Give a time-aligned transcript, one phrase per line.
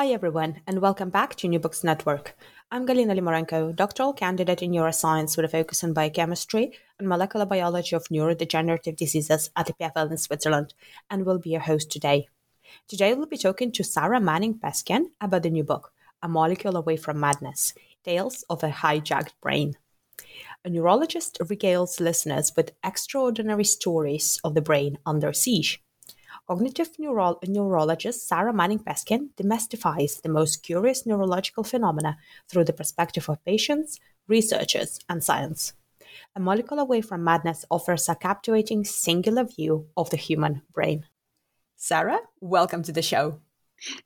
[0.00, 2.34] Hi, everyone, and welcome back to New Books Network.
[2.70, 7.94] I'm Galina Limorenko, doctoral candidate in neuroscience with a focus on biochemistry and molecular biology
[7.94, 10.72] of neurodegenerative diseases at EPFL in Switzerland,
[11.10, 12.28] and will be your host today.
[12.88, 15.92] Today, we'll be talking to Sarah Manning Peskin about the new book,
[16.22, 19.76] A Molecule Away from Madness Tales of a Hijacked Brain.
[20.64, 25.82] A neurologist regales listeners with extraordinary stories of the brain under siege
[26.50, 33.28] Cognitive neuro- neurologist Sarah Manning Peskin demystifies the most curious neurological phenomena through the perspective
[33.28, 35.74] of patients, researchers, and science.
[36.34, 41.06] A Molecule Away from Madness offers a captivating singular view of the human brain.
[41.76, 43.38] Sarah, welcome to the show.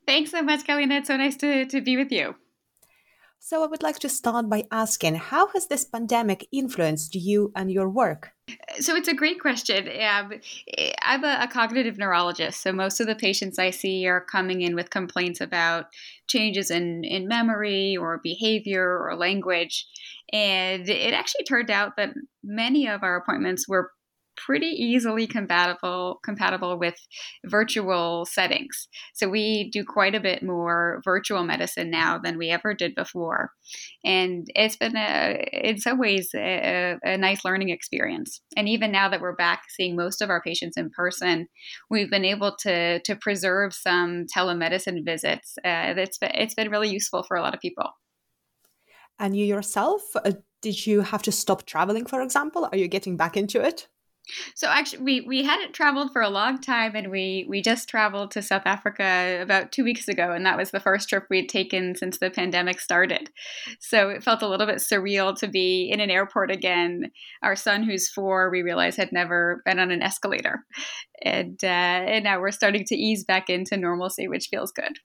[0.06, 0.98] Thanks so much, Galina.
[0.98, 2.34] It's so nice to, to be with you.
[3.46, 7.70] So, I would like to start by asking how has this pandemic influenced you and
[7.70, 8.32] your work?
[8.80, 9.86] So, it's a great question.
[9.86, 10.40] Um,
[11.02, 14.74] I'm a, a, cognitive neurologist, so most of the patients I see are coming in
[14.74, 15.88] with complaints about
[16.26, 19.88] changes in, in memory or behavior or language.
[20.32, 23.90] And it actually turned out that many of our appointments were
[24.36, 26.94] pretty easily compatible compatible with
[27.44, 28.88] virtual settings.
[29.14, 33.52] So we do quite a bit more virtual medicine now than we ever did before,
[34.04, 38.40] and it's been a, in some ways a, a nice learning experience.
[38.56, 41.48] And even now that we're back seeing most of our patients in person,
[41.90, 45.56] we've been able to to preserve some telemedicine visits.
[45.64, 47.90] Uh, it's been, it's been really useful for a lot of people.
[49.18, 52.68] And you yourself, uh, did you have to stop traveling, for example?
[52.70, 53.88] Are you getting back into it?
[54.54, 58.30] So actually, we we hadn't traveled for a long time, and we we just traveled
[58.32, 61.94] to South Africa about two weeks ago, and that was the first trip we'd taken
[61.94, 63.30] since the pandemic started.
[63.80, 67.10] So it felt a little bit surreal to be in an airport again.
[67.42, 70.64] Our son, who's four, we realized had never been on an escalator,
[71.22, 74.98] and uh, and now we're starting to ease back into normalcy, which feels good.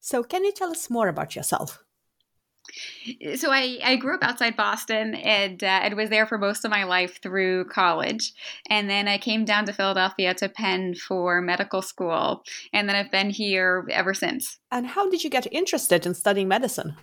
[0.00, 1.84] So, can you tell us more about yourself?
[3.36, 6.70] So I, I grew up outside Boston and uh, and was there for most of
[6.70, 8.32] my life through college,
[8.68, 12.42] and then I came down to Philadelphia to Penn for medical school,
[12.72, 14.58] and then I've been here ever since.
[14.70, 16.96] And how did you get interested in studying medicine?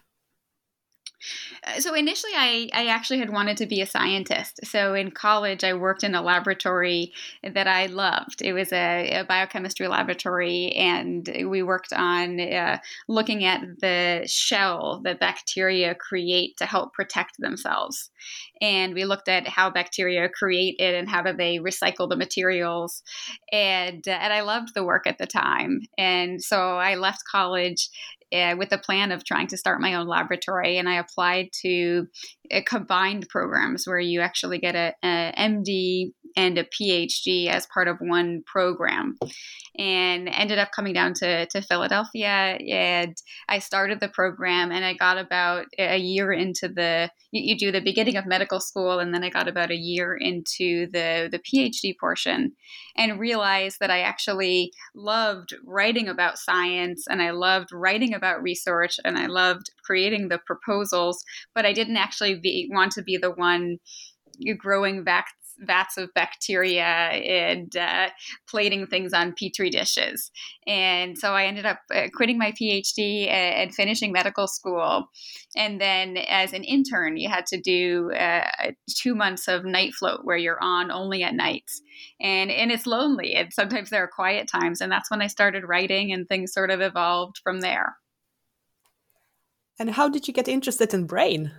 [1.63, 4.59] Uh, so initially I, I actually had wanted to be a scientist.
[4.63, 7.13] So in college i worked in a laboratory
[7.43, 8.41] that i loved.
[8.41, 15.01] It was a, a biochemistry laboratory and we worked on uh, looking at the shell
[15.03, 18.11] that bacteria create to help protect themselves.
[18.61, 23.03] And we looked at how bacteria create it and how do they recycle the materials.
[23.51, 25.81] And uh, and I loved the work at the time.
[25.97, 27.89] And so I left college
[28.33, 32.07] uh, with the plan of trying to start my own laboratory and I applied to
[32.51, 37.87] uh, combined programs where you actually get a, a MD and a PhD as part
[37.87, 39.17] of one program
[39.77, 42.57] and ended up coming down to, to Philadelphia.
[42.67, 43.15] And
[43.47, 47.71] I started the program, and I got about a year into the you, you, do
[47.71, 51.39] the beginning of medical school, and then I got about a year into the the
[51.39, 52.53] PhD portion,
[52.95, 58.99] and realized that I actually loved writing about science, and I loved writing about research,
[59.03, 63.31] and I loved creating the proposals, but I didn't actually be, want to be the
[63.31, 63.77] one
[64.57, 65.27] growing back
[65.59, 68.09] vats of bacteria and uh,
[68.47, 70.31] plating things on petri dishes.
[70.65, 75.09] And so I ended up uh, quitting my PhD and, finishing medical school.
[75.55, 78.49] And then as an intern, you had to do uh,
[78.89, 81.81] two months of night float where you're on only at nights.
[82.19, 83.35] And, and it's lonely.
[83.35, 84.81] And sometimes there are quiet times.
[84.81, 87.97] And that's when I started writing, and things sort of evolved from there.
[89.79, 91.51] And how did you get interested in brain?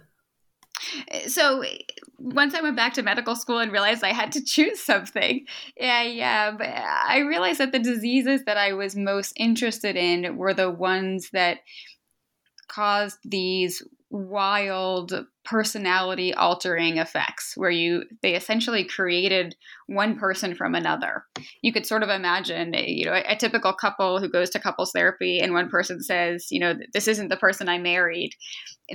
[1.26, 1.64] So
[2.18, 6.52] once I went back to medical school and realized I had to choose something, yeah,
[6.58, 11.30] uh, I realized that the diseases that I was most interested in were the ones
[11.32, 11.58] that
[12.68, 19.54] caused these wild personality altering effects where you they essentially created
[19.86, 21.24] one person from another.
[21.62, 24.92] You could sort of imagine you know a, a, typical couple who goes to couples
[24.92, 28.30] therapy and one person says you know this isn't the person i married.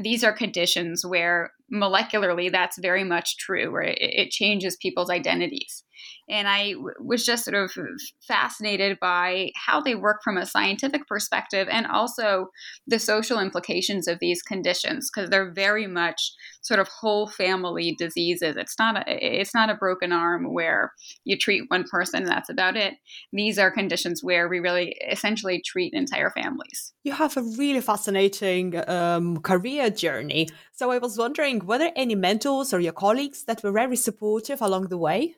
[0.02, 5.84] These are conditions where molecularly that's very much true where it, it changes people's identities
[6.30, 7.72] and I w- was just sort of
[8.28, 12.48] fascinated by how they work from a scientific perspective and also
[12.88, 18.56] the social implications of these conditions because they're very much sort of whole family diseases.
[18.58, 20.92] It's not a it's not a broken arm where
[21.26, 22.96] you treat one person that's about it.
[23.32, 26.94] These are conditions where we really essentially treat entire families.
[27.04, 30.48] You have a really fascinating um, career journey.
[30.72, 34.62] So I was wondering, were there any mentors or your colleagues that were very supportive
[34.62, 35.36] along the way?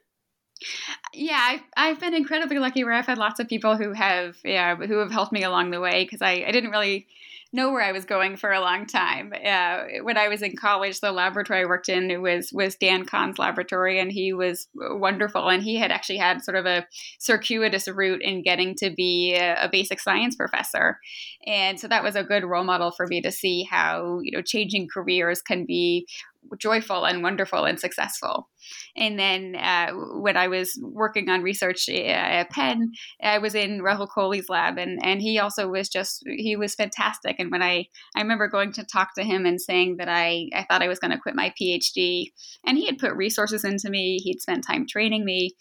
[1.14, 4.76] Yeah, I've, I've been incredibly lucky where I've had lots of people who have yeah
[4.76, 7.08] who have helped me along the way because I, I didn't really
[7.56, 9.34] know where I was going for a long time.
[9.34, 13.40] Uh, when I was in college, the laboratory I worked in was was Dan Kahn's
[13.40, 15.50] laboratory, and he was wonderful.
[15.50, 16.86] And he had actually had sort of a
[17.20, 21.00] circuitous route in getting to be a, a basic science professor,
[21.46, 24.42] and so that was a good role model for me to see how you know
[24.42, 26.08] changing careers can be
[26.58, 28.50] joyful and wonderful and successful.
[28.96, 32.92] And then uh, when I was working on research uh, at Penn,
[33.22, 37.36] I was in Rahul Kohli's lab, and, and he also was just he was fantastic.
[37.40, 37.86] And when I
[38.16, 41.00] I remember going to talk to him and saying that I I thought I was
[41.00, 42.32] going to quit my PhD,
[42.66, 45.56] and he had put resources into me, he'd spent time training me,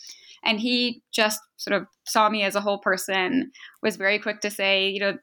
[0.45, 3.51] and he just sort of saw me as a whole person
[3.83, 5.15] was very quick to say you know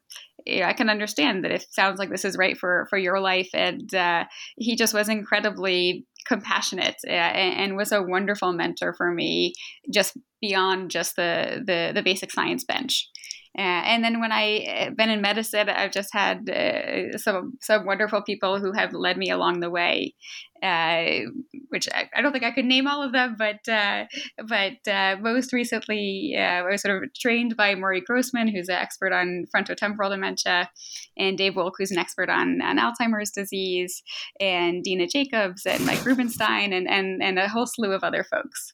[0.46, 3.92] I can understand that it sounds like this is right for for your life, and
[3.94, 4.24] uh,
[4.56, 9.54] he just was incredibly compassionate uh, and, and, was a wonderful mentor for me,
[9.92, 13.08] just beyond just the the, the basic science bench.
[13.56, 18.22] Uh, and then when I've been in medicine, I've just had uh, some some wonderful
[18.22, 20.14] people who have led me along the way,
[20.62, 21.30] uh,
[21.68, 24.06] which I, I, don't think I could name all of them, but uh,
[24.48, 29.12] but uh, most recently I was sort of trained by Murray Grossman, who's an expert
[29.12, 30.70] on frontotemporal dementia,
[31.18, 34.02] and Dave Wolk, who's an expert on, on Alzheimer's disease,
[34.40, 38.72] and Dina Jacobs and Mike Rubenstein, and and and a whole slew of other folks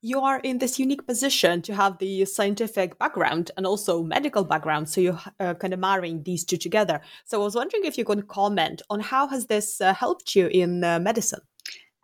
[0.00, 4.88] you are in this unique position to have the scientific background and also medical background
[4.88, 7.00] so you're uh, kind of marrying these two together.
[7.24, 10.46] So i was wondering if you could comment on how has this uh, helped you
[10.46, 11.40] in uh, medicine?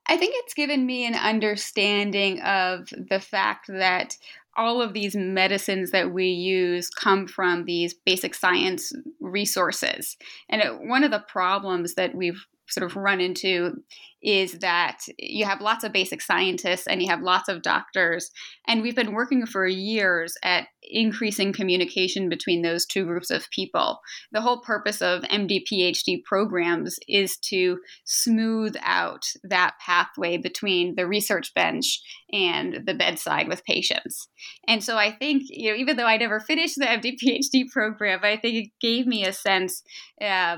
[0.07, 4.19] I think it's given me an understanding of the fact that
[4.57, 10.17] all of these medicines that we use come from these basic science resources.
[10.49, 13.83] And it, one of the problems that we've sort of run into
[14.25, 18.31] is that you have lots of basic scientists and you have lots of doctors.
[18.67, 24.01] And we've been working for years at increasing communication between those two groups of people.
[24.33, 31.07] The whole purpose of MD PhD programs is to smooth out that pathway between the
[31.07, 32.01] research bench
[32.33, 34.29] and the bedside with patients.
[34.67, 38.21] And so I think, you know, even though I never finished the MD PhD program,
[38.23, 39.83] I think it gave me a sense
[40.21, 40.57] uh,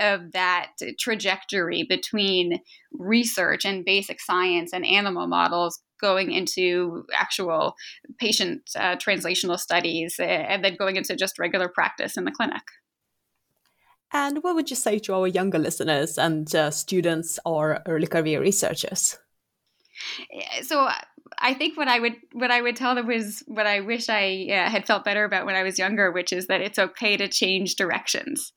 [0.00, 2.60] of that trajectory between
[2.92, 7.74] research and basic science and animal models going into actual
[8.18, 12.62] patient uh, translational studies and then going into just regular practice in the clinic.
[14.12, 18.40] And what would you say to our younger listeners and uh, students or early career
[18.40, 19.18] researchers?
[20.62, 20.88] So
[21.38, 24.48] I think what I would what I would tell them was what I wish I
[24.50, 27.28] uh, had felt better about when I was younger, which is that it's okay to
[27.28, 28.52] change directions.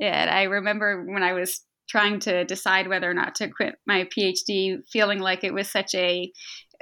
[0.00, 4.08] And I remember when I was trying to decide whether or not to quit my
[4.16, 6.32] PhD, feeling like it was such a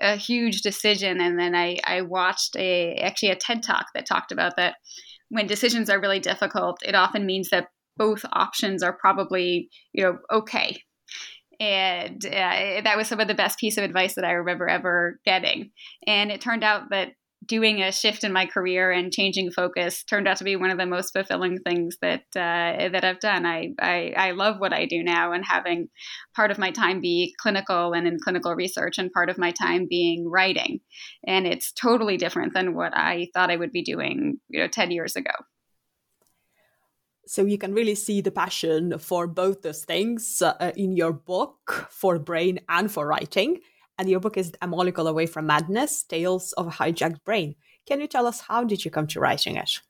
[0.00, 1.20] a huge decision.
[1.20, 4.76] And then I, I watched a actually a TED talk that talked about that
[5.28, 10.18] when decisions are really difficult, it often means that both options are probably you know
[10.32, 10.82] okay.
[11.60, 15.20] And uh, that was some of the best piece of advice that I remember ever
[15.24, 15.70] getting.
[16.04, 17.10] And it turned out that
[17.46, 20.78] doing a shift in my career and changing focus turned out to be one of
[20.78, 23.46] the most fulfilling things that uh, that I've done.
[23.46, 25.88] I, I, I love what I do now, and having
[26.34, 29.86] part of my time be clinical and in clinical research, and part of my time
[29.88, 30.80] being writing,
[31.26, 34.90] and it's totally different than what I thought I would be doing, you know, ten
[34.90, 35.32] years ago.
[37.26, 41.88] So you can really see the passion for both those things uh, in your book
[41.90, 43.60] for brain and for writing
[43.98, 47.54] and your book is A Molecule Away from Madness Tales of a Hijacked Brain.
[47.86, 49.80] Can you tell us how did you come to writing it?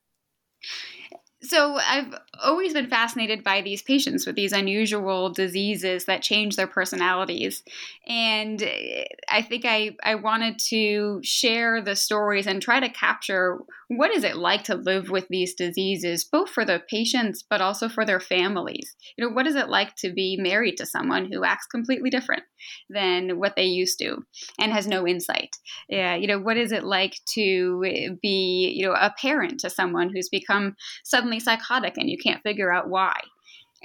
[1.44, 6.66] So I've always been fascinated by these patients with these unusual diseases that change their
[6.66, 7.62] personalities.
[8.06, 13.58] And eh, I think I, I wanted to share the stories and try to capture
[13.88, 17.88] what is it like to live with these diseases, both for the patients but also
[17.88, 18.94] for their families.
[19.16, 22.44] You know, what is it like to be married to someone who acts completely different
[22.88, 24.24] than what they used to
[24.58, 25.56] and has no insight?
[25.88, 29.70] Yeah, you know, what is it like to eh, be, you know, a parent to
[29.70, 33.14] someone who's become suddenly psychotic and you can't figure out why?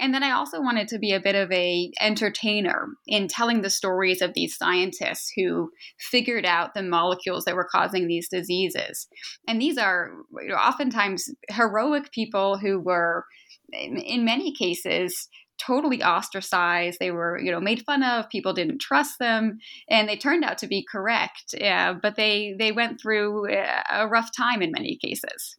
[0.00, 3.68] And then I also wanted to be a bit of a entertainer in telling the
[3.68, 9.06] stories of these scientists who figured out the molecules that were causing these diseases.
[9.46, 10.12] And these are
[10.56, 13.26] oftentimes heroic people who were,
[13.72, 15.28] in many cases,
[15.58, 16.98] totally ostracized.
[16.98, 18.30] They were, you know, made fun of.
[18.30, 19.58] People didn't trust them,
[19.90, 21.54] and they turned out to be correct.
[21.58, 25.58] Yeah, but they they went through uh, a rough time in many cases.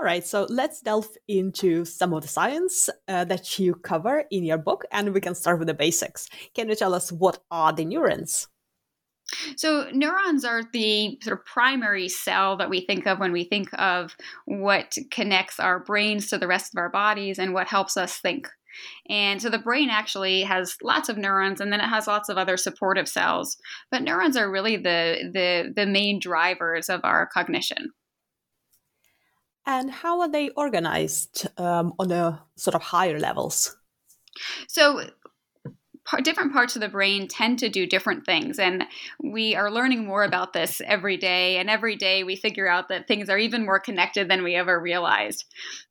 [0.00, 4.44] All right, so let's delve into some of the science uh, that you cover in
[4.44, 6.28] your book, and we can start with the basics.
[6.54, 8.46] Can you tell us what are the neurons?
[9.56, 13.70] So, neurons are the sort of primary cell that we think of when we think
[13.72, 18.18] of what connects our brains to the rest of our bodies and what helps us
[18.18, 18.48] think.
[19.10, 22.38] And so the brain actually has lots of neurons and then it has lots of
[22.38, 23.56] other supportive cells.
[23.90, 27.90] But neurons are really the the the main drivers of our cognition.
[29.68, 33.76] And how are they organized um, on a sort of higher levels?
[34.66, 35.02] So
[36.22, 38.58] different parts of the brain tend to do different things.
[38.58, 38.84] And
[39.22, 41.58] we are learning more about this every day.
[41.58, 44.80] And every day we figure out that things are even more connected than we ever
[44.80, 45.44] realized.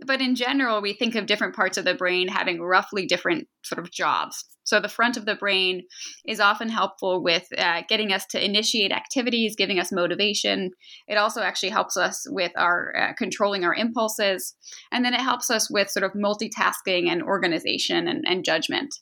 [0.03, 3.77] But in general, we think of different parts of the brain having roughly different sort
[3.77, 4.43] of jobs.
[4.67, 5.83] So the front of the brain
[6.25, 10.71] is often helpful with uh, getting us to initiate activities, giving us motivation.
[11.07, 14.55] It also actually helps us with our uh, controlling our impulses,
[14.91, 18.93] and then it helps us with sort of multitasking and organization and, and judgment.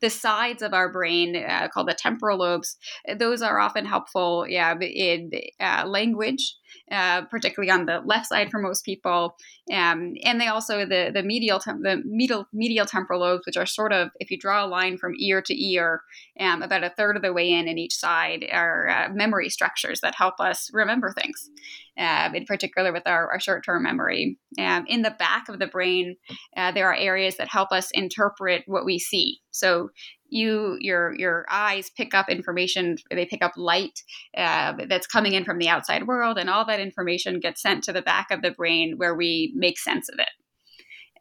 [0.00, 2.76] The sides of our brain uh, called the temporal lobes
[3.18, 6.56] those are often helpful yeah in uh, language
[6.90, 9.36] uh, particularly on the left side for most people.
[9.72, 13.66] Um, and they also the the medial tem- the medial medial temporal lobes, which are
[13.66, 16.02] sort of if you draw a line from ear to ear,
[16.38, 20.00] um, about a third of the way in in each side are uh, memory structures
[20.00, 21.50] that help us remember things.
[21.98, 24.38] Uh, in particular, with our, our short term memory.
[24.58, 26.16] Um, in the back of the brain,
[26.56, 29.40] uh, there are areas that help us interpret what we see.
[29.50, 29.90] So,
[30.30, 34.02] you your your eyes pick up information they pick up light
[34.36, 37.92] uh, that's coming in from the outside world and all that information gets sent to
[37.92, 40.30] the back of the brain where we make sense of it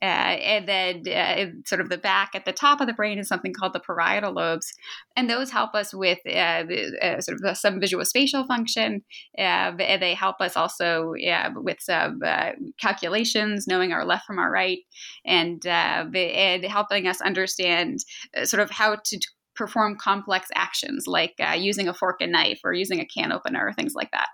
[0.01, 3.27] uh, and then uh, sort of the back at the top of the brain is
[3.27, 4.73] something called the parietal lobes.
[5.17, 6.63] And those help us with uh,
[7.01, 9.03] uh sort of some visual spatial function.
[9.37, 11.13] Uh, and they help us also
[11.55, 14.79] with some uh, calculations, knowing our left from our right,
[15.25, 17.99] and, and helping us understand
[18.43, 19.19] sort of how to
[19.55, 23.73] perform complex actions like using a fork and knife or using a can opener or
[23.73, 24.29] things like that.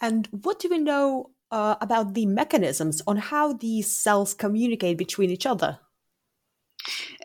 [0.00, 5.30] And what do we know uh, about the mechanisms on how these cells communicate between
[5.30, 5.78] each other?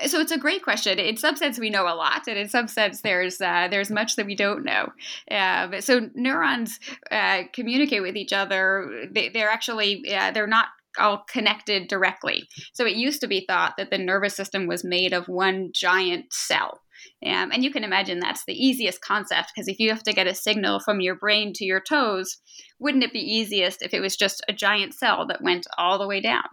[0.08, 1.00] So it's a great question.
[1.00, 4.16] In some sense, we know a lot, and in some sense, there's uh, there's much
[4.16, 4.90] that we don't know.
[5.30, 6.80] Uh, so neurons
[7.12, 9.08] uh, communicate with each other.
[9.12, 10.68] They, are actually uh, they're not
[11.00, 12.48] all connected directly.
[12.74, 16.34] So it used to be thought that the nervous system was made of one giant
[16.34, 16.83] cell.
[17.26, 20.28] Um, and you can imagine that's the easiest concept because if you have to get
[20.28, 22.38] a signal from your brain to your toes,
[22.80, 26.08] wouldn't it be easiest if it was just a giant cell that went all the
[26.08, 26.44] way down?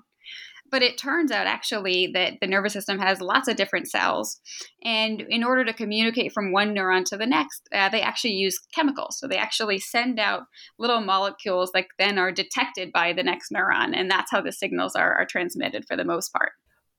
[0.70, 4.40] But it turns out actually that the nervous system has lots of different cells.
[4.84, 8.60] And in order to communicate from one neuron to the next, uh, they actually use
[8.72, 9.18] chemicals.
[9.18, 10.42] So they actually send out
[10.78, 13.96] little molecules that then are detected by the next neuron.
[13.96, 16.52] And that's how the signals are, are transmitted for the most part.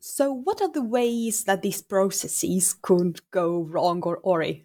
[0.03, 4.63] So, what are the ways that these processes could go wrong or awry?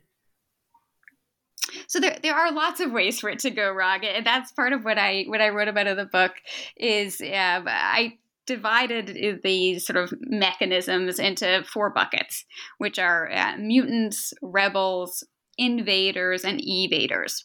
[1.88, 4.72] So there, there are lots of ways for it to go wrong, and that's part
[4.72, 6.32] of what I what I wrote about in the book.
[6.78, 8.16] Is um, I
[8.46, 12.46] divided the sort of mechanisms into four buckets,
[12.78, 15.22] which are uh, mutants, rebels,
[15.58, 17.44] invaders, and evaders.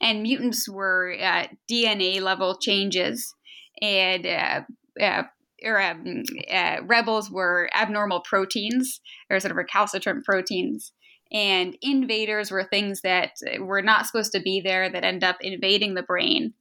[0.00, 3.32] And mutants were uh, DNA level changes,
[3.80, 4.60] and uh,
[5.00, 5.22] uh,
[5.64, 9.00] or um, uh, rebels were abnormal proteins
[9.30, 10.92] or sort of recalcitrant proteins
[11.30, 15.94] and invaders were things that were not supposed to be there that end up invading
[15.94, 16.54] the brain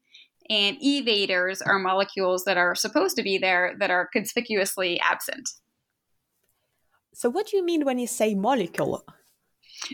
[0.49, 5.49] and evaders are molecules that are supposed to be there that are conspicuously absent
[7.13, 9.03] so what do you mean when you say molecule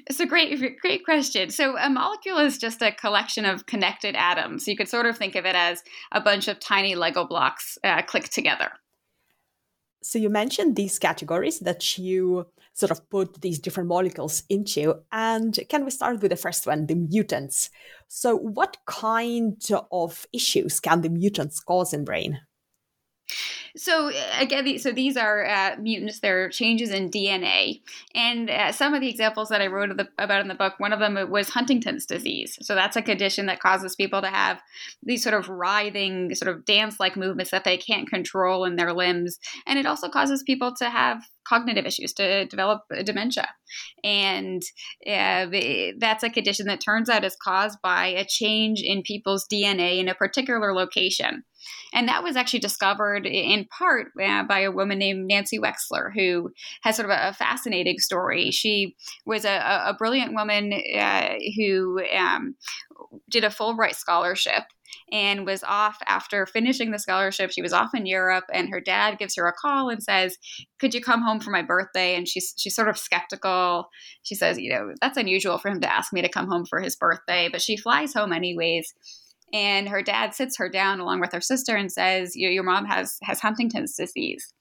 [0.08, 1.50] it's a great, great question.
[1.50, 4.68] So, a molecule is just a collection of connected atoms.
[4.68, 8.02] You could sort of think of it as a bunch of tiny Lego blocks uh,
[8.02, 8.72] clicked together.
[10.04, 14.96] So, you mentioned these categories that you sort of put these different molecules into.
[15.12, 17.70] And can we start with the first one, the mutants?
[18.08, 22.42] So, what kind of issues can the mutants cause in brain?
[23.76, 26.20] So again, so these are uh, mutants.
[26.20, 27.82] They're changes in DNA,
[28.14, 29.90] and uh, some of the examples that I wrote
[30.20, 32.58] about in the book, one of them was Huntington's disease.
[32.62, 34.62] So that's a condition that causes people to have
[35.02, 39.40] these sort of writhing, sort of dance-like movements that they can't control in their limbs,
[39.66, 43.48] and it also causes people to have cognitive issues, to develop dementia.
[44.04, 44.62] And
[45.08, 45.48] uh,
[46.00, 50.08] that's a condition that turns out is caused by a change in people's DNA in
[50.08, 51.44] a particular location.
[51.94, 56.52] And that was actually discovered in part uh, by a woman named Nancy Wexler, who
[56.82, 58.52] has sort of a, fascinating story.
[58.52, 58.96] She
[59.26, 62.56] was a, a brilliant woman uh, who um,
[63.30, 64.64] did a Fulbright scholarship
[65.12, 67.52] and was off after finishing the scholarship.
[67.52, 70.38] She was off in Europe, and her dad gives her a call and says,
[70.80, 73.90] "Could you come home for my birthday?" And she's she's sort of skeptical.
[74.24, 76.80] She says, "You know, that's unusual for him to ask me to come home for
[76.80, 78.94] his birthday," but she flies home anyways.
[79.54, 83.18] And her dad sits her down along with her sister and says, "Your mom has
[83.24, 84.54] has Huntington's disease."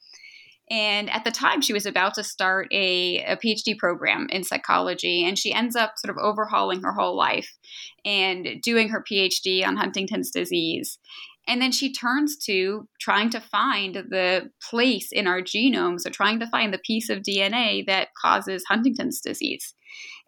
[0.73, 5.23] And at the time, she was about to start a, a, PhD program in psychology,
[5.23, 7.59] and she ends up sort of overhauling her whole life
[8.07, 10.99] and doing her PhD on Huntington's disease.
[11.47, 16.41] And then she turns to trying to find the place in our genome, so trying
[16.41, 19.75] to find the piece of DNA that causes Huntington's disease.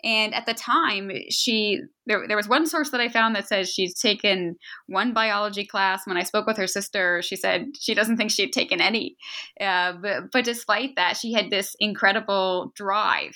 [0.05, 3.73] And at the time, she there, there was one source that I found that says
[3.73, 4.57] she's taken
[4.87, 6.07] one biology class.
[6.07, 9.17] When I spoke with her sister, she said she doesn't think she'd taken any.
[9.59, 13.33] Uh, but, but despite that, she had this incredible drive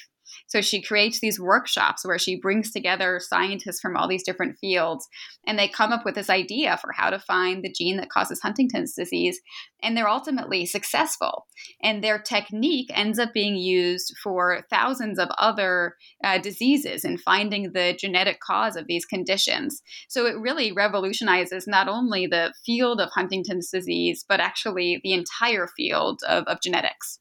[0.47, 5.09] so she creates these workshops where she brings together scientists from all these different fields
[5.49, 8.41] and they come up with this idea for how to find the gene that causes
[8.41, 9.41] Huntington's disease.
[9.83, 11.47] And they're ultimately successful.
[11.83, 17.73] And their technique ends up being used for thousands of other uh, diseases in finding
[17.73, 19.81] the genetic cause of these conditions.
[20.09, 25.69] So it really revolutionizes not only the field of Huntington's disease, but actually the entire
[25.69, 27.21] field of, of genetics.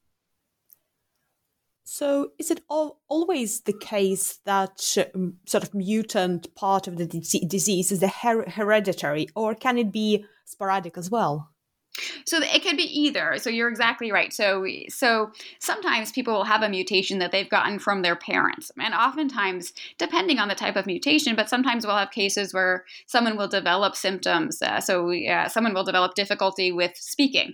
[1.90, 7.06] So, is it all, always the case that um, sort of mutant part of the
[7.06, 11.52] disease is the her- hereditary, or can it be sporadic as well?
[12.26, 13.38] So it could be either.
[13.38, 14.34] So you're exactly right.
[14.34, 18.94] So so sometimes people will have a mutation that they've gotten from their parents, and
[18.94, 23.48] oftentimes, depending on the type of mutation, but sometimes we'll have cases where someone will
[23.48, 24.62] develop symptoms.
[24.62, 27.54] Uh, so uh, someone will develop difficulty with speaking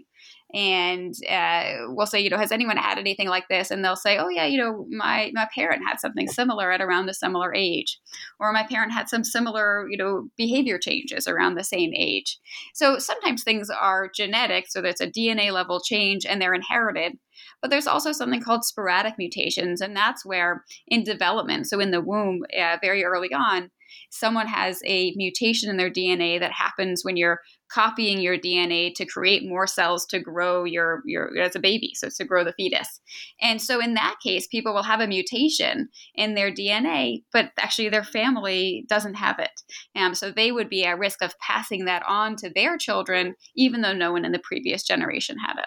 [0.54, 3.72] and uh, we'll say, you know, has anyone had anything like this?
[3.72, 7.10] And they'll say, oh yeah, you know, my my parent had something similar at around
[7.10, 8.00] a similar age,
[8.40, 12.40] or my parent had some similar, you know, behavior changes around the same age.
[12.74, 17.18] So sometimes things are genetic, so there's a DNA level change and they're inherited.
[17.62, 22.02] But there's also something called sporadic mutations, and that's where in development, so in the
[22.02, 23.72] womb, uh, very early on,
[24.10, 27.40] someone has a mutation in their DNA that happens when you're
[27.74, 32.08] copying your DNA to create more cells to grow your your as a baby, so
[32.16, 33.02] to grow the fetus.
[33.42, 37.90] And so in that case, people will have a mutation in their DNA, but actually
[37.90, 39.52] their family doesn't have it.
[39.96, 43.82] Um, so they would be at risk of passing that on to their children, even
[43.82, 45.66] though no one in the previous generation had it.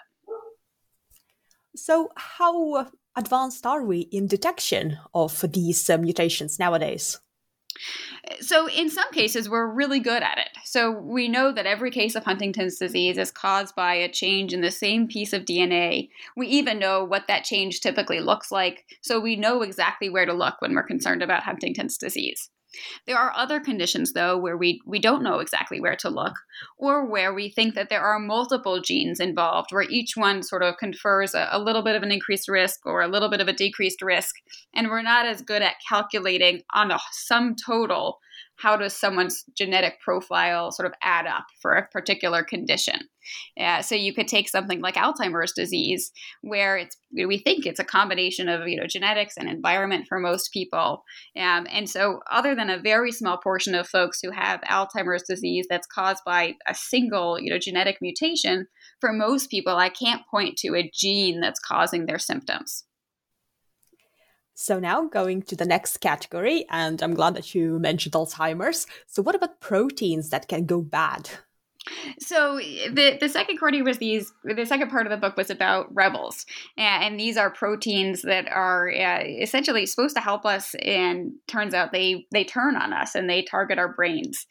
[1.76, 2.86] So how
[3.16, 7.18] advanced are we in detection of these uh, mutations nowadays?
[8.40, 10.48] So, in some cases, we're really good at it.
[10.64, 14.60] So, we know that every case of Huntington's disease is caused by a change in
[14.60, 16.08] the same piece of DNA.
[16.36, 18.84] We even know what that change typically looks like.
[19.00, 22.50] So, we know exactly where to look when we're concerned about Huntington's disease.
[23.06, 26.34] There are other conditions, though, where we, we don't know exactly where to look,
[26.78, 30.76] or where we think that there are multiple genes involved, where each one sort of
[30.78, 33.52] confers a, a little bit of an increased risk or a little bit of a
[33.52, 34.34] decreased risk.
[34.74, 38.18] And we're not as good at calculating on a sum total
[38.58, 43.00] how does someone's genetic profile sort of add up for a particular condition.
[43.60, 47.84] Uh, so you could take something like Alzheimer's disease, where it's we think it's a
[47.84, 51.02] combination of you know genetics and environment for most people,
[51.36, 55.66] um, and so other than a very small portion of folks who have Alzheimer's disease
[55.68, 58.68] that's caused by a single you know genetic mutation,
[59.00, 62.85] for most people I can't point to a gene that's causing their symptoms.
[64.58, 68.86] So now going to the next category, and I'm glad that you mentioned Alzheimer's.
[69.06, 71.28] So what about proteins that can go bad?
[72.18, 74.32] So the the second category was these.
[74.44, 76.46] The second part of the book was about rebels,
[76.78, 80.74] and these are proteins that are uh, essentially supposed to help us.
[80.76, 84.46] And turns out they they turn on us and they target our brains.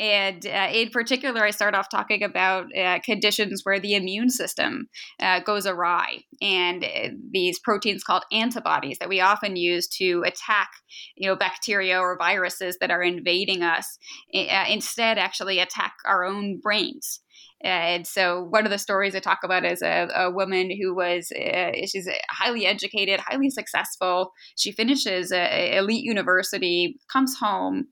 [0.00, 4.88] And uh, in particular, I start off talking about uh, conditions where the immune system
[5.20, 10.70] uh, goes awry, and uh, these proteins called antibodies that we often use to attack,
[11.14, 13.98] you know, bacteria or viruses that are invading us,
[14.34, 17.20] uh, instead actually attack our own brains.
[17.64, 21.32] And so, one of the stories I talk about is a, a woman who was
[21.32, 24.32] uh, she's highly educated, highly successful.
[24.56, 27.86] She finishes a, elite university, comes home,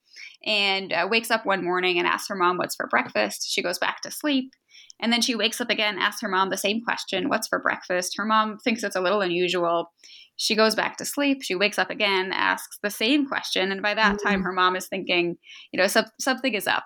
[0.44, 3.50] and uh, wakes up one morning and asks her mom what's for breakfast.
[3.50, 4.52] She goes back to sleep.
[5.00, 8.14] And then she wakes up again, asks her mom the same question What's for breakfast?
[8.16, 9.90] Her mom thinks it's a little unusual.
[10.42, 11.42] She goes back to sleep.
[11.42, 13.70] She wakes up again, asks the same question.
[13.70, 14.28] And by that mm-hmm.
[14.28, 15.38] time, her mom is thinking,
[15.70, 16.82] you know, something is up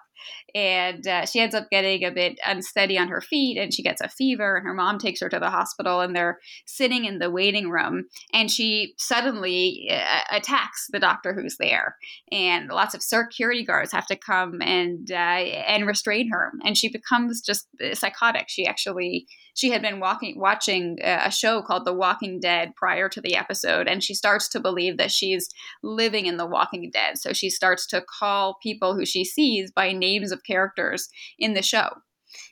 [0.55, 4.01] and uh, she ends up getting a bit unsteady on her feet and she gets
[4.01, 7.31] a fever and her mom takes her to the hospital and they're sitting in the
[7.31, 11.97] waiting room and she suddenly uh, attacks the doctor who's there
[12.33, 16.89] and lots of security guards have to come and uh, and restrain her and she
[16.89, 21.85] becomes just uh, psychotic she actually she had been walking watching uh, a show called
[21.85, 25.49] The Walking Dead prior to the episode and she starts to believe that she's
[25.83, 29.93] living in The Walking Dead so she starts to call people who she sees by
[29.93, 31.89] names of characters in the show.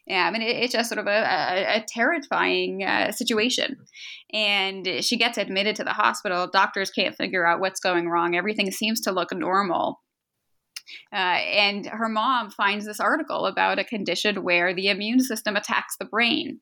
[0.06, 3.76] Yeah, I mean, it, it's just sort of a, a, a terrifying uh, situation.
[4.32, 6.48] And she gets admitted to the hospital.
[6.50, 8.36] Doctors can't figure out what's going wrong.
[8.36, 10.00] Everything seems to look normal.
[11.12, 15.96] Uh, and her mom finds this article about a condition where the immune system attacks
[15.96, 16.60] the brain.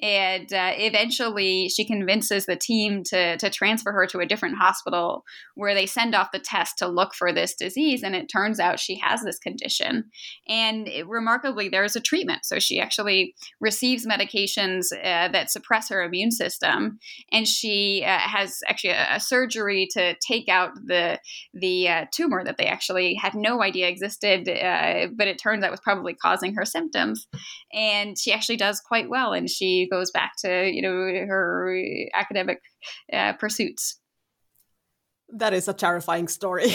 [0.00, 5.24] And uh, eventually, she convinces the team to, to transfer her to a different hospital
[5.54, 8.02] where they send off the test to look for this disease.
[8.02, 10.10] And it turns out she has this condition.
[10.48, 12.44] And it, remarkably, there's a treatment.
[12.44, 16.98] So she actually receives medications uh, that suppress her immune system.
[17.30, 21.20] And she uh, has actually a, a, surgery to take out the,
[21.54, 25.70] the uh, tumor that they actually had no idea existed, uh, but it turns out
[25.70, 27.26] was probably causing her symptoms.
[27.72, 31.74] And she actually does quite well, and she goes back to you know her
[32.14, 32.60] academic
[33.12, 33.98] uh, pursuits.
[35.34, 36.74] That is a terrifying story.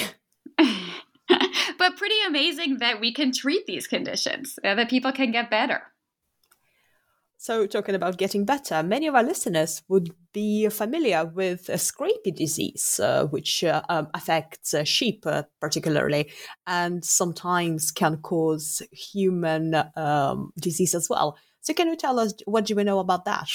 [1.78, 5.82] but pretty amazing that we can treat these conditions, uh, that people can get better.
[7.40, 12.36] So, talking about getting better, many of our listeners would be familiar with a scrapie
[12.36, 16.32] disease, uh, which uh, um, affects uh, sheep uh, particularly,
[16.66, 21.38] and sometimes can cause human um, disease as well.
[21.62, 23.50] So, can you tell us what do we know about that?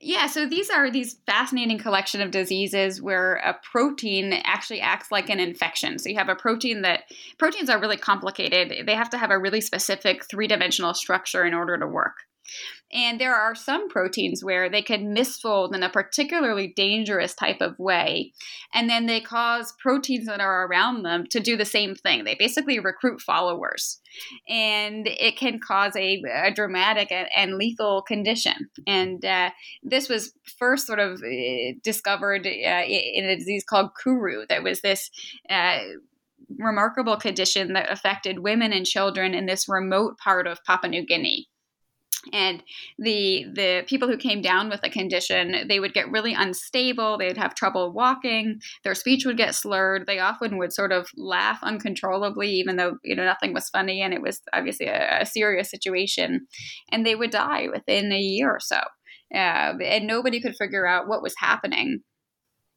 [0.00, 5.28] Yeah, so these are these fascinating collection of diseases where a protein actually acts like
[5.28, 5.98] an infection.
[5.98, 7.04] So you have a protein that
[7.38, 8.86] proteins are really complicated.
[8.86, 12.14] They have to have a really specific three-dimensional structure in order to work.
[12.92, 17.78] And there are some proteins where they can misfold in a particularly dangerous type of
[17.78, 18.32] way.
[18.74, 22.24] And then they cause proteins that are around them to do the same thing.
[22.24, 24.00] They basically recruit followers.
[24.46, 28.68] And it can cause a, a dramatic and, and, lethal condition.
[28.86, 29.50] And uh,
[29.82, 34.82] this was first sort of uh, discovered uh, in a disease called Kuru, that was
[34.82, 35.10] this
[35.48, 35.78] uh,
[36.58, 41.48] remarkable condition that affected women and children in this remote part of Papua New Guinea
[42.32, 42.62] and
[42.98, 47.26] the the people who came down with the condition they would get really unstable they
[47.26, 51.58] would have trouble walking their speech would get slurred they often would sort of laugh
[51.62, 55.70] uncontrollably even though you know nothing was funny and it was obviously a, a serious
[55.70, 56.46] situation
[56.90, 58.78] and they would die within a year or so.
[59.34, 62.02] Uh, and nobody could figure out what was happening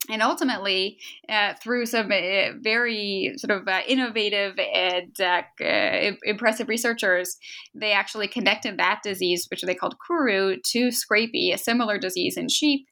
[0.10, 0.98] and ultimately,
[1.30, 7.38] uh, through some uh, very sort of uh, innovative and uh, uh, impressive researchers,
[7.74, 12.50] they actually connected that disease, which they called Kuru, to scrapie, a similar disease in
[12.50, 12.88] sheep,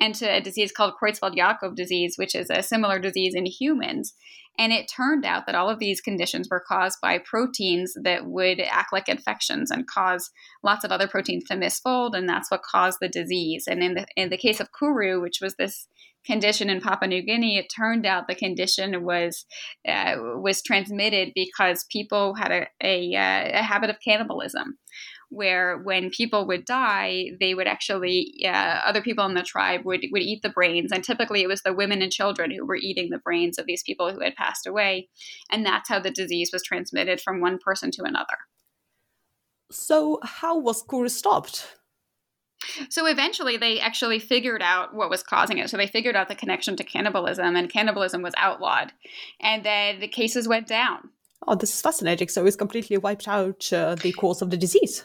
[0.00, 4.14] and to a disease called Creutzfeldt-Jakob disease, which is a similar disease in humans.
[4.60, 8.60] And it turned out that all of these conditions were caused by proteins that would
[8.60, 10.30] act like infections and cause
[10.64, 13.64] lots of other proteins to misfold, and that's what caused the disease.
[13.68, 15.86] And in the in the case of Kuru, which was this
[16.26, 19.46] condition in Papua New Guinea, it turned out the condition was
[19.86, 24.78] uh, was transmitted because people had a, a, uh, a habit of cannibalism
[25.30, 30.04] where when people would die, they would actually, uh, other people in the tribe would,
[30.10, 30.90] would eat the brains.
[30.90, 33.82] And typically it was the women and children who were eating the brains of these
[33.82, 35.08] people who had passed away.
[35.50, 38.38] And that's how the disease was transmitted from one person to another.
[39.70, 41.77] So, how was Kuru stopped?
[42.88, 45.70] So eventually, they actually figured out what was causing it.
[45.70, 48.92] So they figured out the connection to cannibalism, and cannibalism was outlawed.
[49.40, 51.10] And then the cases went down.
[51.46, 52.28] Oh, this is fascinating.
[52.28, 55.04] So it's completely wiped out uh, the cause of the disease.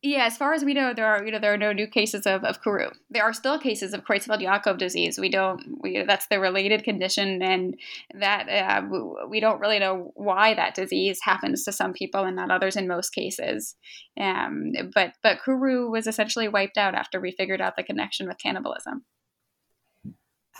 [0.00, 2.24] Yeah, as far as we know, there are you know there are no new cases
[2.24, 2.90] of, of Kuru.
[3.10, 5.18] There are still cases of Creutzfeldt-Jakob disease.
[5.18, 7.76] We don't we that's the related condition, and
[8.14, 12.52] that uh, we don't really know why that disease happens to some people and not
[12.52, 13.74] others in most cases.
[14.20, 18.38] Um, but but Kuru was essentially wiped out after we figured out the connection with
[18.38, 19.04] cannibalism.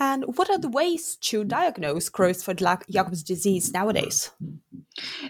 [0.01, 4.31] And what are the ways to diagnose Creutzfeldt-Jakob's disease nowadays?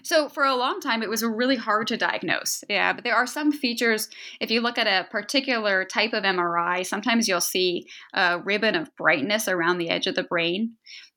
[0.02, 2.64] So, for a long time, it was really hard to diagnose.
[2.68, 4.08] Yeah, but there are some features.
[4.40, 8.94] If you look at a particular type of MRI, sometimes you'll see a ribbon of
[8.96, 10.74] brightness around the edge of the brain.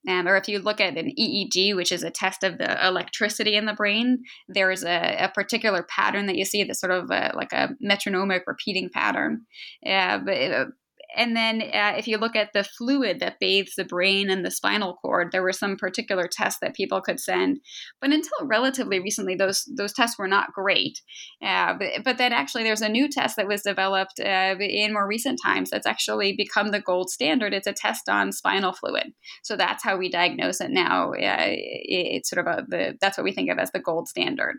[0.08, 3.56] Um, or if you look at an EEG, which is a test of the electricity
[3.56, 7.32] in the brain, there's a, a particular pattern that you see that's sort of a,
[7.36, 9.46] like a metronomic repeating pattern.
[9.84, 10.68] Yeah, but it,
[11.16, 14.52] and then uh, if you look at the fluid that bathes the brain and the
[14.52, 17.60] spinal cord, there were some particular tests that people could send.
[18.00, 21.00] But until relatively recently, those those tests were not great.
[21.44, 25.08] Uh, but, but then actually, there's a new test that was developed uh, in more
[25.08, 27.54] recent times that's actually become the gold standard.
[27.54, 29.14] It's a test on spinal fluid.
[29.44, 31.12] So that's how we diagnose it now.
[31.16, 34.58] it's sort of a, the that's what we think of as the gold standard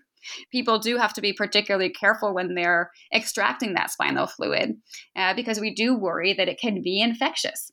[0.51, 4.77] people do have to be particularly careful when they're extracting that spinal fluid
[5.17, 7.71] uh, because we do worry that it can be infectious.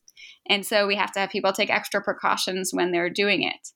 [0.48, 3.70] And so we have to have people take extra precautions when they're doing it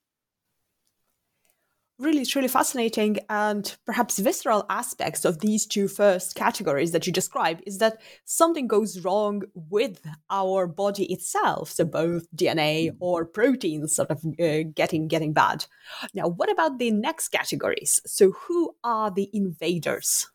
[1.99, 7.61] really truly fascinating and perhaps visceral aspects of these two first categories that you describe
[7.67, 14.11] is that something goes wrong with our body itself so both dna or proteins sort
[14.11, 15.67] of uh, getting getting bad.
[16.13, 18.01] Now what about the next categories?
[18.07, 20.31] So who are the invaders?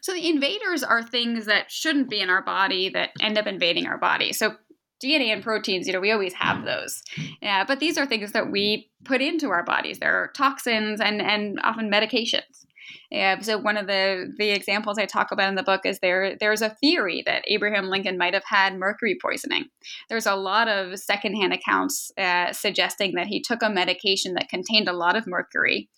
[0.00, 3.86] So the invaders are things that shouldn't be in our body that end up invading
[3.86, 4.32] our body.
[4.32, 4.56] So
[5.02, 6.66] DNA and proteins, you know, we always have mm-hmm.
[6.66, 7.02] those.
[7.40, 9.98] Yeah, but these are things that we put into our bodies.
[9.98, 12.66] There are toxins and, and often medications.
[13.10, 16.36] Yeah, so one of the the examples I talk about in the book is there
[16.38, 19.70] there's a theory that Abraham Lincoln might have had mercury poisoning.
[20.10, 24.88] There's a lot of secondhand accounts uh, suggesting that he took a medication that contained
[24.88, 25.88] a lot of mercury,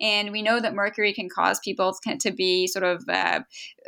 [0.00, 3.40] and we know that mercury can cause people to be sort of uh,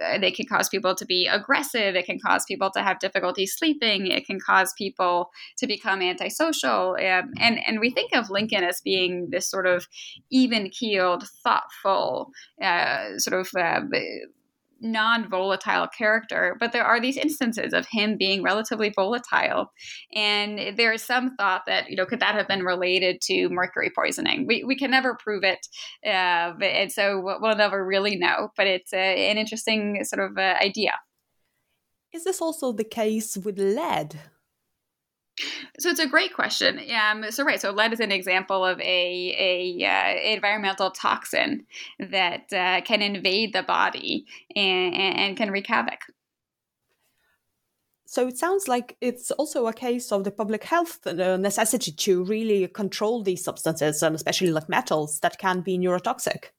[0.02, 1.94] uh, they can cause people to be aggressive.
[1.94, 4.08] It can cause people to have difficulty sleeping.
[4.08, 6.96] It can cause people to become antisocial.
[6.98, 9.86] Um, and and we think of Lincoln as being this sort of
[10.30, 12.32] even keeled, thoughtful
[12.64, 13.80] uh, sort of uh,
[14.80, 19.72] non-volatile character but there are these instances of him being relatively volatile.
[20.14, 23.90] And there is some thought that you know could that have been related to mercury
[23.94, 24.46] poisoning?
[24.46, 25.66] We, we can never prove it
[26.06, 30.56] uh, but, and so we'll never really know but it's an interesting sort of uh,
[30.60, 30.92] idea.
[32.12, 34.20] Is this also the case with lead
[35.78, 36.80] so it's a great question.
[36.90, 41.66] Um, so right, so lead is an example of a a uh, environmental toxin
[41.98, 46.00] that uh, can invade the body and, and can wreak havoc.
[48.06, 52.24] So it sounds like it's also a case of the public health uh, necessity to
[52.24, 56.50] really control these substances, and especially like metals that can be neurotoxic.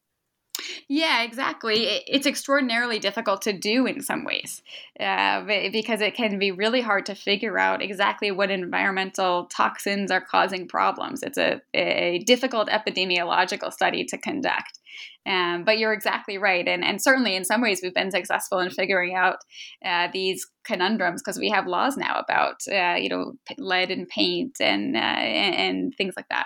[0.88, 2.04] Yeah, exactly.
[2.08, 4.62] It's extraordinarily difficult to do in some ways
[5.00, 10.22] uh, because it can be really hard to figure out exactly what environmental toxins are
[10.22, 11.24] causing problems.
[11.24, 14.80] It's a, a difficult epidemiological study to conduct.
[15.28, 16.68] Um, but you're exactly right.
[16.68, 19.38] And, and certainly in some ways, we've been successful in figuring out
[19.84, 24.58] uh, these conundrums because we have laws now about, uh, you know, lead and paint
[24.60, 26.46] and, uh, and, and things like that.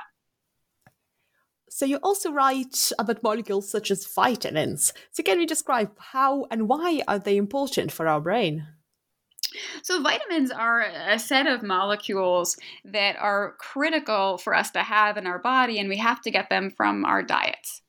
[1.69, 4.93] So you also write about molecules such as vitamins.
[5.11, 8.67] So can you describe how and why are they important for our brain?
[9.81, 12.55] So, vitamins are a set of molecules
[12.85, 16.49] that are critical for us to have in our body, and we have to get
[16.49, 17.81] them from our diets.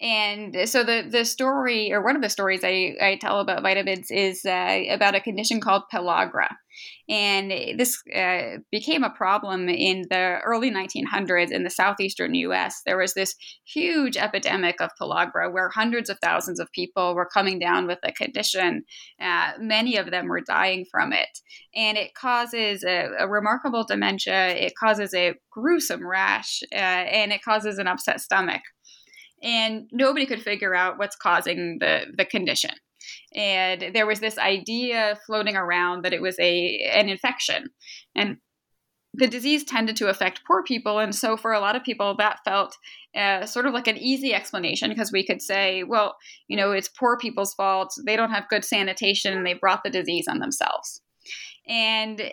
[0.00, 4.10] And so the the story, or one of the stories I, I tell about vitamins,
[4.10, 6.48] is uh, about a condition called pellagra.
[7.08, 12.82] And this uh, became a problem in the early 1900s in the southeastern US.
[12.84, 13.34] There was this
[13.64, 18.12] huge epidemic of pellagra where hundreds of thousands of people were coming down with the
[18.12, 18.84] condition.
[19.20, 21.38] Uh, many of them were dying from it.
[21.74, 27.42] And it causes a, a remarkable dementia, it causes a gruesome rash, uh, and it
[27.42, 28.62] causes an upset stomach
[29.42, 32.72] and nobody could figure out what's causing the the condition.
[33.34, 37.70] And there was this idea floating around that it was a an infection.
[38.14, 38.38] And
[39.14, 42.38] the disease tended to affect poor people and so for a lot of people that
[42.44, 42.76] felt
[43.16, 46.16] uh, sort of like an easy explanation because we could say well
[46.48, 47.94] you know it's poor people's fault.
[48.04, 51.00] They don't have good sanitation and they brought the disease on themselves.
[51.68, 52.30] And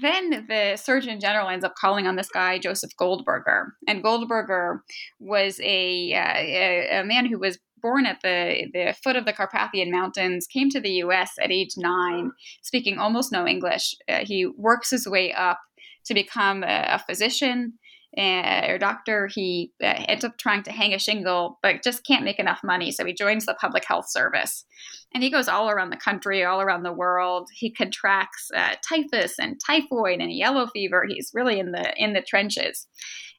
[0.00, 3.74] then the Surgeon General ends up calling on this guy, Joseph Goldberger.
[3.86, 4.82] And Goldberger
[5.18, 9.32] was a, uh, a, a, man who was born at the, the foot of the
[9.32, 12.32] Carpathian Mountains, came to the US at age nine,
[12.62, 13.94] speaking almost no English.
[14.08, 15.58] Uh, he works his way up
[16.04, 17.74] to become a, a physician
[18.16, 19.28] uh, or doctor.
[19.32, 22.90] He uh, ends up trying to hang a shingle, but just can't make enough money.
[22.90, 24.64] So he joins the public health service.
[25.12, 27.48] And he goes all around the country, all around the world.
[27.52, 31.04] He contracts uh, typhus and typhoid and yellow fever.
[31.08, 32.86] He's really in the in the trenches.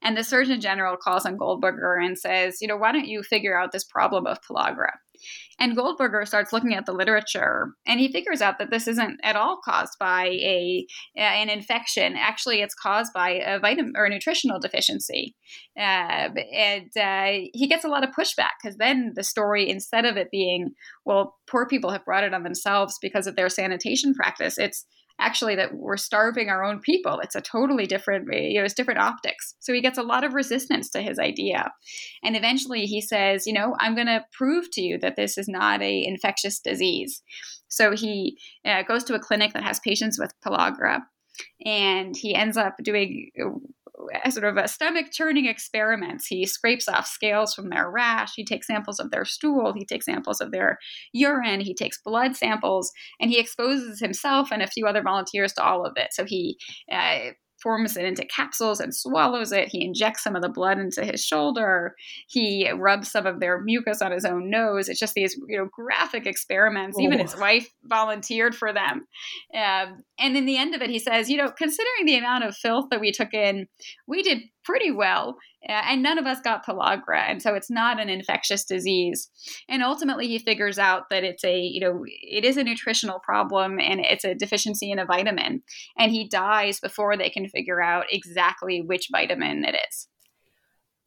[0.03, 3.57] And the Surgeon General calls on Goldberger and says, you know, why don't you figure
[3.57, 4.93] out this problem of pellagra?
[5.59, 9.35] And Goldberger starts looking at the literature and he figures out that this isn't at
[9.35, 12.15] all caused by a an infection.
[12.15, 15.35] Actually, it's caused by a vitamin or a nutritional deficiency.
[15.77, 20.17] Uh, and uh, he gets a lot of pushback because then the story, instead of
[20.17, 20.71] it being,
[21.05, 24.85] well, poor people have brought it on themselves because of their sanitation practice, it's
[25.21, 27.19] actually that we're starving our own people.
[27.19, 29.55] It's a totally different, you know, it's different optics.
[29.59, 31.71] So he gets a lot of resistance to his idea.
[32.23, 35.47] And eventually he says, you know, I'm going to prove to you that this is
[35.47, 37.21] not a infectious disease.
[37.67, 40.99] So he uh, goes to a clinic that has patients with pellagra
[41.65, 43.31] and he ends up doing
[44.29, 46.27] sort of a stomach churning experiments.
[46.27, 48.31] He scrapes off scales from their rash.
[48.35, 49.73] He takes samples of their stool.
[49.73, 50.77] He takes samples of their
[51.13, 51.59] urine.
[51.61, 55.85] He takes blood samples, and he exposes himself and a few other volunteers to all
[55.85, 56.09] of it.
[56.13, 56.57] So he
[56.91, 59.69] uh, forms it into capsules and swallows it.
[59.69, 61.95] He injects some of the blood into his shoulder.
[62.27, 64.89] He rubs some of their mucus on his own nose.
[64.89, 66.97] It's just these you know graphic experiments.
[66.99, 67.03] Oh.
[67.03, 69.07] Even his wife volunteered for them.
[69.53, 72.55] Um, and in the end of it, he says, you know, considering the amount of
[72.55, 73.67] filth that we took in,
[74.07, 78.09] we did pretty well, and none of us got pellagra, and so it's not an
[78.09, 79.29] infectious disease.
[79.69, 83.79] And ultimately, he figures out that it's a you know it is a nutritional problem
[83.79, 85.63] and it's a deficiency in a vitamin,
[85.97, 90.07] and he dies before they can figure out exactly which vitamin it is.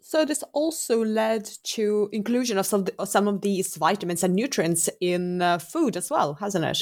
[0.07, 4.91] So this also led to inclusion of some of, some of these vitamins and nutrients
[5.01, 6.79] in uh, food as well, hasn't it?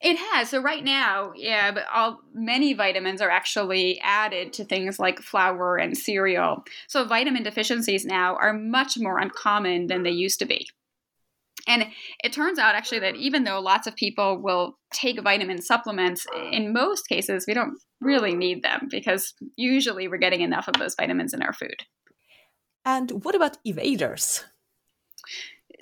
[0.00, 0.50] It has.
[0.50, 5.76] So right now, yeah, but all many vitamins are actually added to things like flour
[5.76, 6.64] and cereal.
[6.88, 10.66] So vitamin deficiencies now are much more uncommon than they used to be.
[11.68, 11.86] And
[12.24, 16.72] it turns out actually that even though lots of people will take vitamin supplements, in
[16.72, 21.32] most cases we don't really need them because usually we're getting enough of those vitamins
[21.32, 21.76] in our food.
[22.84, 24.42] And what about evaders?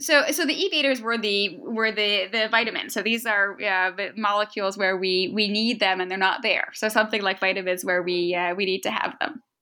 [0.00, 2.94] So so the evaders were the were the the vitamins.
[2.94, 6.70] So these are uh, molecules where we we need them and they're not there.
[6.74, 9.42] So something like vitamins where we uh, we need to have them.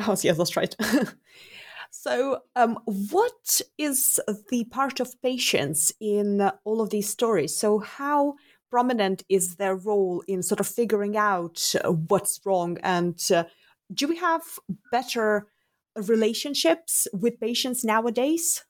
[0.00, 0.74] Oh yes, that's right.
[1.92, 4.18] so um, what is
[4.50, 7.56] the part of patients in all of these stories?
[7.56, 8.34] So how
[8.70, 11.72] prominent is their role in sort of figuring out
[12.08, 13.44] what's wrong and uh,
[13.92, 14.42] do we have
[14.90, 15.46] better
[15.94, 18.64] relationships with patients nowadays?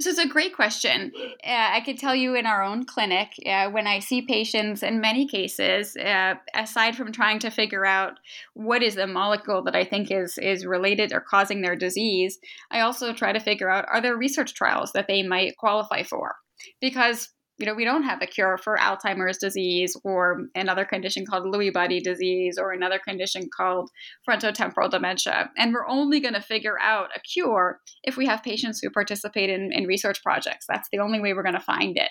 [0.00, 1.10] So it's a great question.
[1.16, 5.00] Uh, I can tell you in our own clinic, uh, when I see patients, in
[5.00, 8.12] many cases, uh, aside from trying to figure out
[8.54, 12.38] what is the molecule that I think is is related or causing their disease,
[12.70, 16.36] I also try to figure out are there research trials that they might qualify for,
[16.80, 21.44] because you know, we don't have a cure for Alzheimer's disease or another condition called
[21.44, 23.90] Lewy body disease or another condition called
[24.28, 25.50] frontotemporal dementia.
[25.56, 29.50] And we're only going to figure out a cure if we have patients who participate
[29.50, 30.66] in, in research projects.
[30.68, 32.10] That's the only way we're going to find it.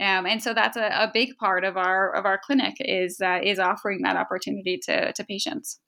[0.00, 3.40] Um, and so that's a, a, big part of our of our clinic is uh,
[3.42, 5.80] is offering that opportunity to, to patients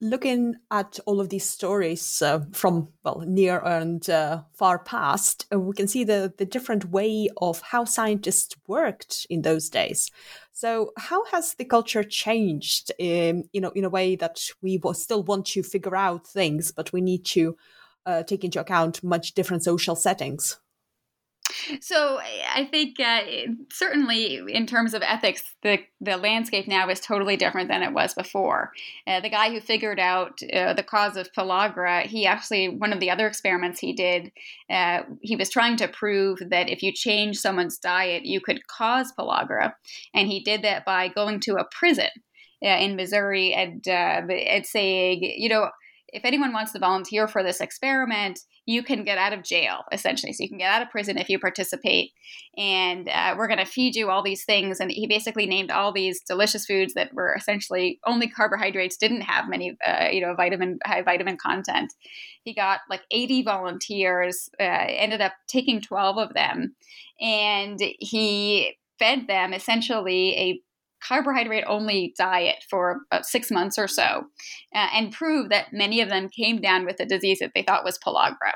[0.00, 5.74] looking at all of these stories uh, from well near and uh, far past we
[5.74, 10.10] can see the the different way of how scientists worked in those days
[10.52, 15.22] so how has the culture changed in you know in a way that we still
[15.22, 17.56] want to figure out things but we need to
[18.06, 20.58] uh, take into account much different social settings.
[21.80, 23.20] So I think uh,
[23.72, 28.14] certainly in terms of ethics, the the landscape now is totally different than it was
[28.14, 28.72] before.
[29.06, 33.00] Uh, the guy who figured out uh, the cause of pellagra, he actually one of
[33.00, 34.32] the other experiments he did,
[34.70, 39.12] uh, he was trying to prove that if you change someone's diet, you could cause
[39.18, 39.74] pellagra,
[40.14, 42.10] and he did that by going to a prison
[42.64, 45.70] uh, in Missouri and uh, and saying, you know
[46.12, 50.32] if anyone wants to volunteer for this experiment, you can get out of jail, essentially.
[50.32, 52.10] So you can get out of prison if you participate.
[52.58, 54.80] And uh, we're going to feed you all these things.
[54.80, 59.48] And he basically named all these delicious foods that were essentially only carbohydrates, didn't have
[59.48, 61.94] many, uh, you know, vitamin, high vitamin content.
[62.42, 66.74] He got like 80 volunteers, uh, ended up taking 12 of them.
[67.20, 70.60] And he fed them essentially a
[71.02, 74.24] carbohydrate only diet for about six months or so
[74.74, 77.84] uh, and prove that many of them came down with a disease that they thought
[77.84, 78.52] was pellagra.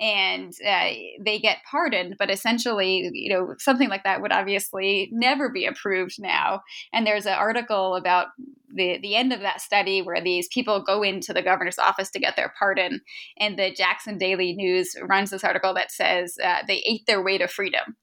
[0.00, 0.90] And uh,
[1.24, 6.16] they get pardoned but essentially you know something like that would obviously never be approved
[6.18, 6.62] now.
[6.92, 8.28] And there's an article about
[8.74, 12.18] the, the end of that study where these people go into the governor's office to
[12.18, 13.00] get their pardon
[13.38, 17.38] and the jackson daily news runs this article that says uh, they ate their way
[17.38, 17.96] to freedom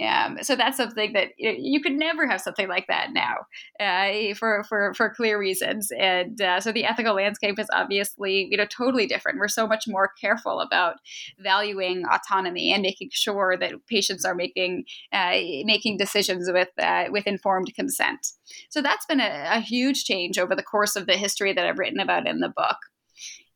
[0.00, 3.36] um, so that's something that you could never have something like that now
[3.80, 5.90] uh, for, for, for clear reasons.
[5.98, 9.38] And uh, so the ethical landscape is obviously, you know, totally different.
[9.38, 10.96] We're so much more careful about
[11.38, 15.32] valuing autonomy and making sure that patients are making, uh,
[15.64, 18.26] making decisions with, uh, with informed consent.
[18.70, 21.78] So that's been a, a huge change over the course of the history that I've
[21.78, 22.76] written about in the book.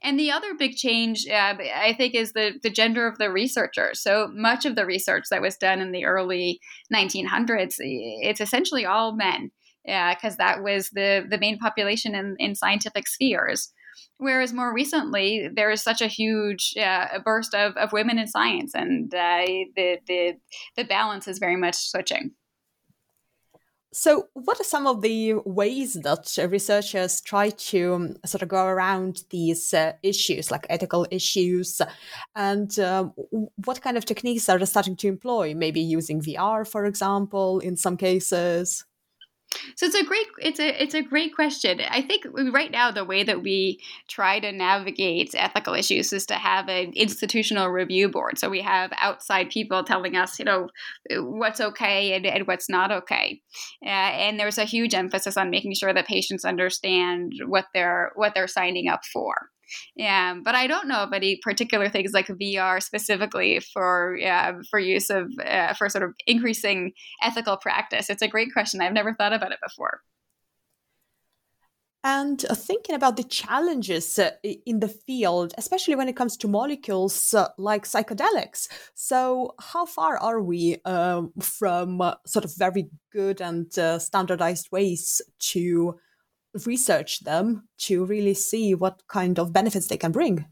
[0.03, 3.91] And the other big change, uh, I think, is the, the gender of the researcher.
[3.95, 6.61] So much of the research that was done in the early
[6.95, 9.51] 1900s, it's essentially all men,
[9.85, 13.73] because uh, that was the, the main population in, in scientific spheres.
[14.19, 18.75] Whereas more recently, there is such a huge uh, burst of, of women in science,
[18.75, 19.45] and uh,
[19.75, 20.35] the, the,
[20.77, 22.33] the balance is very much switching.
[23.91, 28.67] So, what are some of the ways that researchers try to um, sort of go
[28.67, 31.81] around these uh, issues, like ethical issues?
[32.37, 33.15] And um,
[33.65, 35.55] what kind of techniques are they starting to employ?
[35.55, 38.85] Maybe using VR, for example, in some cases?
[39.77, 41.81] So it's a great it's a it's a great question.
[41.89, 46.35] I think right now the way that we try to navigate ethical issues is to
[46.35, 48.39] have an institutional review board.
[48.39, 50.69] So we have outside people telling us, you know,
[51.11, 53.41] what's okay and, and what's not okay.
[53.83, 58.35] Uh, and there's a huge emphasis on making sure that patients understand what they're what
[58.35, 59.49] they're signing up for.
[59.97, 64.79] Yeah, but I don't know of any particular things like VR specifically for yeah, for
[64.79, 66.93] use of uh, for sort of increasing
[67.23, 68.11] ethical practice.
[68.11, 68.81] It's a great question.
[68.81, 70.01] I've never thought about it before.
[72.05, 76.49] And uh, thinking about the challenges uh, in the field, especially when it comes to
[76.49, 78.69] molecules uh, like psychedelics.
[78.95, 85.21] So, how far are we um, from sort of very good and uh, standardized ways
[85.51, 85.99] to
[86.67, 90.47] research them to really see what kind of benefits they can bring.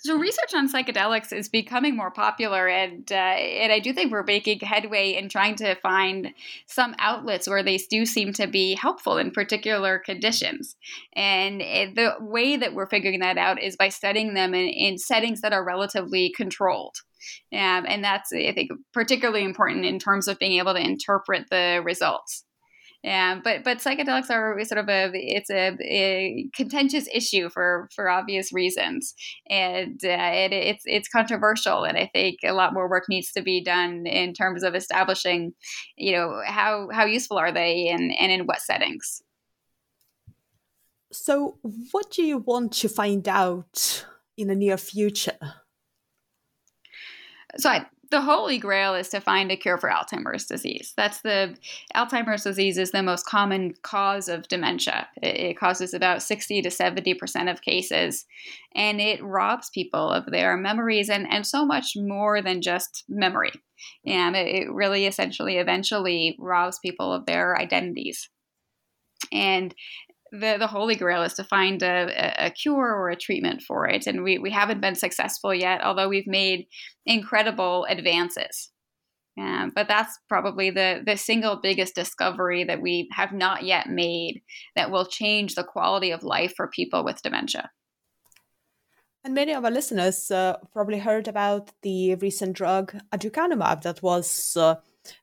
[0.00, 4.22] So research on psychedelics is becoming more popular and uh, and I do think we're
[4.22, 6.34] making headway in trying to find
[6.66, 10.76] some outlets where they do seem to be helpful in particular conditions.
[11.14, 15.40] And the way that we're figuring that out is by studying them in, in settings
[15.40, 16.96] that are relatively controlled.
[17.52, 21.80] Um, and that's I think particularly important in terms of being able to interpret the
[21.84, 22.44] results
[23.04, 28.10] yeah, but but psychedelics are sort of a it's a, a contentious issue for for
[28.10, 29.14] obvious reasons,
[29.48, 33.42] and uh, it, it's it's controversial, and I think a lot more work needs to
[33.42, 35.52] be done in terms of establishing,
[35.96, 39.22] you know, how how useful are they and and in what settings.
[41.12, 41.58] So,
[41.92, 44.04] what do you want to find out
[44.36, 45.38] in the near future?
[47.56, 50.94] So I the holy grail is to find a cure for Alzheimer's disease.
[50.96, 51.56] That's the
[51.94, 55.08] Alzheimer's disease is the most common cause of dementia.
[55.22, 58.24] It, causes about 60 to 70% of cases
[58.74, 63.52] and it robs people of their memories and, and so much more than just memory.
[64.06, 68.30] And it really essentially eventually robs people of their identities.
[69.32, 69.74] And
[70.32, 74.06] the, the holy grail is to find a, a cure or a treatment for it.
[74.06, 76.66] And we, we haven't been successful yet, although we've made
[77.06, 78.70] incredible advances.
[79.38, 84.42] Um, but that's probably the, the single biggest discovery that we have not yet made
[84.74, 87.70] that will change the quality of life for people with dementia.
[89.24, 94.56] And many of our listeners uh, probably heard about the recent drug aducanumab that was
[94.56, 94.76] uh,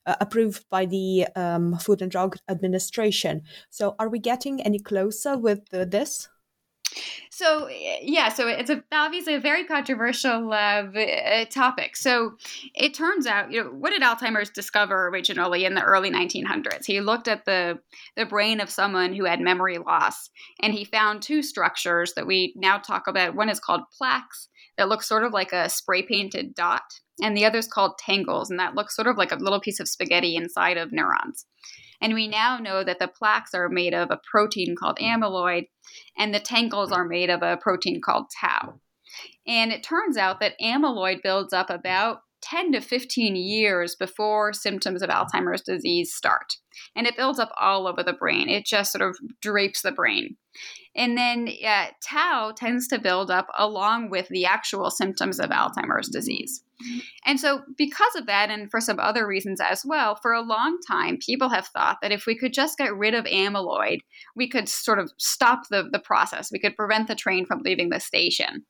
[0.06, 3.42] uh, approved by the um, Food and Drug Administration.
[3.70, 6.28] So, are we getting any closer with uh, this?
[7.30, 11.96] So yeah, so it's a, obviously a very controversial uh, uh, topic.
[11.96, 12.38] So
[12.74, 16.86] it turns out, you know, what did Alzheimer's discover originally in the early 1900s?
[16.86, 17.80] He looked at the
[18.16, 20.30] the brain of someone who had memory loss,
[20.62, 23.36] and he found two structures that we now talk about.
[23.36, 26.84] One is called plaques that looks sort of like a spray painted dot,
[27.22, 29.80] and the other is called tangles, and that looks sort of like a little piece
[29.80, 31.46] of spaghetti inside of neurons.
[32.02, 35.68] And we now know that the plaques are made of a protein called amyloid,
[36.18, 38.80] and the tangles are made of a protein called tau.
[39.48, 45.02] And it turns out that amyloid builds up about 10 to 15 years before symptoms
[45.02, 46.54] of Alzheimer's disease start.
[46.96, 48.50] And it builds up all over the brain.
[48.50, 50.38] It just sort of drapes the brain.
[50.96, 56.10] And then uh, tau tends to build up along with the actual symptoms of Alzheimer's
[56.10, 56.64] disease.
[57.26, 60.78] And so, because of that, and for some other reasons as well, for a long
[60.86, 64.00] time, people have thought that if we could just get rid of amyloid,
[64.36, 66.52] we could sort of stop the, the process.
[66.52, 68.66] We could prevent the train from leaving the station.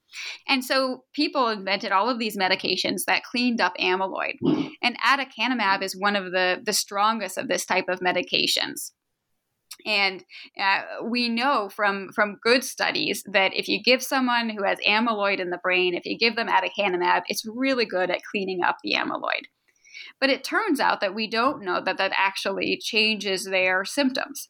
[0.48, 4.36] And so, people invented all of these medications that cleaned up amyloid.
[4.82, 8.92] And aducanumab is one of the, the strongest of this type of medications.
[9.86, 10.24] And
[10.60, 15.40] uh, we know from from good studies that if you give someone who has amyloid
[15.40, 18.94] in the brain, if you give them aducanumab, it's really good at cleaning up the
[18.94, 19.46] amyloid.
[20.20, 24.50] But it turns out that we don't know that that actually changes their symptoms.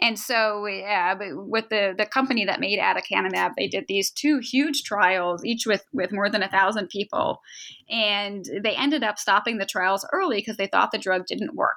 [0.00, 4.82] And so, yeah, with the, the company that made aducanumab, they did these two huge
[4.82, 7.40] trials, each with, with more than a thousand people.
[7.88, 11.76] And they ended up stopping the trials early because they thought the drug didn't work.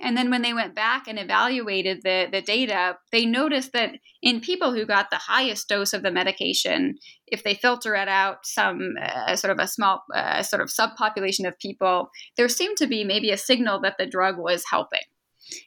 [0.00, 4.40] And then when they went back and evaluated the, the data, they noticed that in
[4.40, 8.94] people who got the highest dose of the medication, if they filter it out some
[9.02, 13.02] uh, sort of a small uh, sort of subpopulation of people, there seemed to be
[13.02, 15.00] maybe a signal that the drug was helping.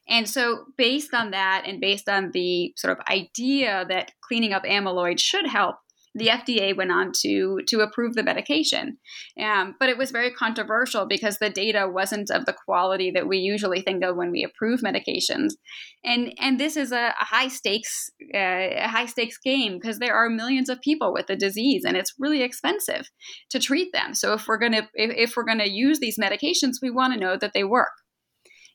[0.08, 4.64] And so, based on that, and based on the sort of idea that cleaning up
[4.64, 5.78] amyloid should help,
[6.14, 8.98] the FDA went on to to approve the medication.
[9.42, 13.38] Um, but it was very controversial because the data wasn't of the quality that we
[13.38, 15.54] usually think of when we approve medications,
[16.04, 20.16] and and this is a, a high stakes uh, a high stakes game because there
[20.16, 23.10] are millions of people with the disease and it's really expensive
[23.50, 24.14] to treat them.
[24.14, 27.38] So if we're gonna if, if we're gonna use these medications, we want to know
[27.38, 27.92] that they work.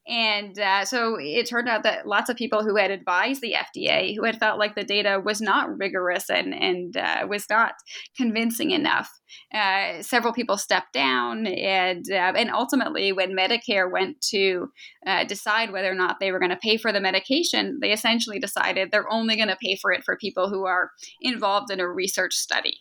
[0.09, 4.15] And uh, so it turned out that lots of people who had advised the FDA,
[4.15, 7.75] who had felt like the data was not rigorous and, and uh, was not
[8.17, 9.11] convincing enough,
[9.53, 11.47] uh, several people stepped down.
[11.47, 14.69] And, uh, and ultimately, when Medicare went to
[15.07, 18.39] uh, decide whether or not they were going to pay for the medication, they essentially
[18.39, 20.91] decided they're only going to pay for it for people who are
[21.21, 22.79] involved in a research study.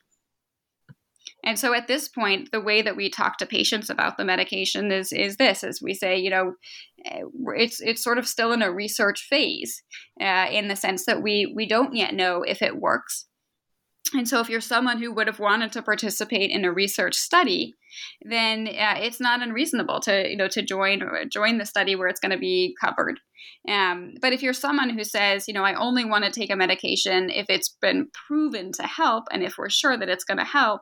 [1.44, 4.92] And so at this point, the way that we talk to patients about the medication
[4.92, 6.54] is is this: as we say, you know,
[7.06, 7.22] eh,
[7.56, 9.84] it's it's sort of still in a research phase,
[10.22, 13.28] uh, in the sense that we we don't yet know if it works.
[14.14, 17.74] And so, if you're someone who would have wanted to participate in a research study,
[18.22, 21.02] then uh, it's not unreasonable to you know to join
[21.32, 23.20] join the study where it's going to be covered.
[23.68, 26.56] Um, but if you're someone who says, you know, I only want to take a
[26.56, 30.44] medication if it's been proven to help, and if we're sure that it's going to
[30.44, 30.82] help,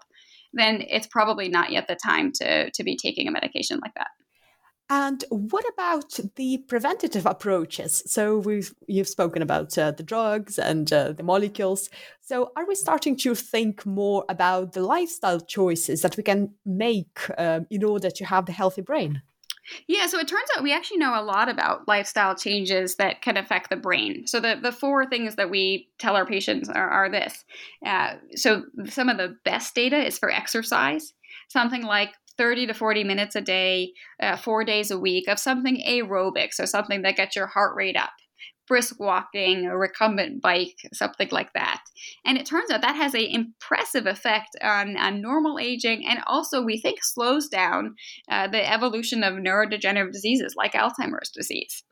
[0.54, 4.08] then it's probably not yet the time to, to be taking a medication like that.
[4.90, 8.04] And what about the preventative approaches?
[8.06, 11.90] So we've you've spoken about uh, the drugs and uh, the molecules.
[12.22, 17.18] So are we starting to think more about the lifestyle choices that we can make
[17.38, 19.22] um, in order to have the healthy brain?
[19.88, 23.38] Yeah, so it turns out we actually know a lot about lifestyle changes that can
[23.38, 24.28] affect the brain.
[24.28, 27.46] So the, the four things that we tell our patients are, are this.
[27.86, 31.14] Uh, so some of the best data is for exercise,
[31.50, 35.82] something like 30 to 40 minutes a day, uh, four days a week of something
[35.88, 38.12] aerobic, so something that gets your heart rate up
[38.68, 41.82] brisk walking, a recumbent bike, something like that.
[42.26, 46.62] And it turns out that has an impressive effect on, on normal aging and also,
[46.62, 47.96] we think, slows down
[48.30, 51.84] uh, the evolution of neurodegenerative diseases like Alzheimer's disease.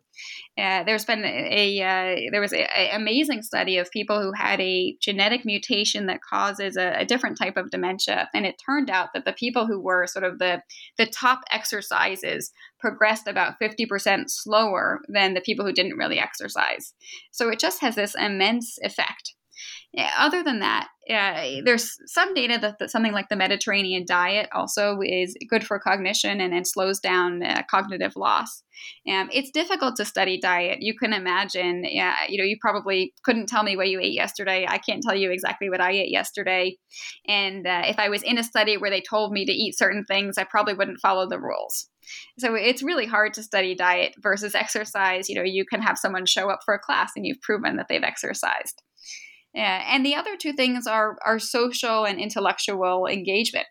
[0.57, 4.95] Uh, there's been a, uh, there was an amazing study of people who had a
[5.01, 9.25] genetic mutation that causes a, a, different type of dementia, and it turned out that
[9.25, 10.61] the people who were sort of the
[10.97, 16.93] the top exercises progressed about 50% slower than the people who didn't really exercise.
[17.31, 19.35] So it just has this immense effect.
[20.17, 24.99] Other than that, uh, there's some data that, that, something like the Mediterranean diet also
[25.01, 28.63] is good for cognition and, and slows down uh, cognitive loss.
[29.09, 30.77] Um, it's difficult to study diet.
[30.81, 34.65] You can imagine, you know, you probably couldn't tell me what you ate yesterday.
[34.67, 36.77] I can't tell you exactly what I ate yesterday.
[37.27, 40.05] And uh, if I was in a study where they told me to eat certain
[40.05, 41.89] things, I probably wouldn't follow the rules.
[42.39, 45.29] So it's really hard to study diet versus exercise.
[45.29, 47.87] You know, you can have someone show up for a class and you've proven that
[47.89, 48.81] they've exercised.
[49.85, 53.67] And the other two things are, are social and intellectual engagement.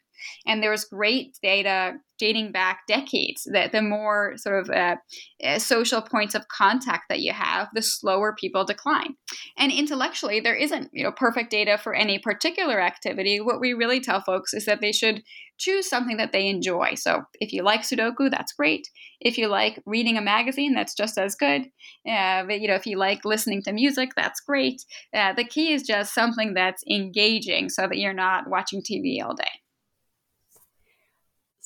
[0.47, 4.97] And there's great data dating back decades that the more sort of uh,
[5.43, 9.15] uh, social points of contact that you have, the slower people decline.
[9.57, 13.41] And intellectually, there isn't you know perfect data for any particular activity.
[13.41, 15.23] What we really tell folks is that they should
[15.61, 16.95] choose something that they enjoy.
[16.95, 18.89] So if you like Sudoku, that's great.
[19.21, 21.67] If you like reading a magazine, that's just as good.
[22.09, 24.83] Uh, but, you know, if you like listening to music, that's great.
[25.15, 29.35] Uh, the key is just something that's engaging, so that you're not watching TV all
[29.35, 29.45] day.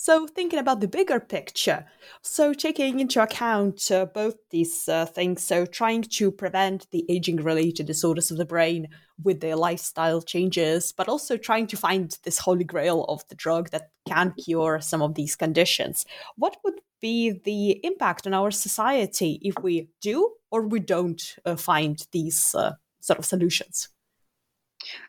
[0.04, 1.86] So, thinking about the bigger picture,
[2.20, 7.36] so taking into account uh, both these uh, things, so trying to prevent the aging
[7.36, 8.88] related disorders of the brain
[9.22, 13.70] with their lifestyle changes, but also trying to find this holy grail of the drug
[13.70, 16.04] that can cure some of these conditions.
[16.36, 21.56] What would be the impact on our society if we do or we don't uh,
[21.56, 23.88] find these uh, sort of solutions?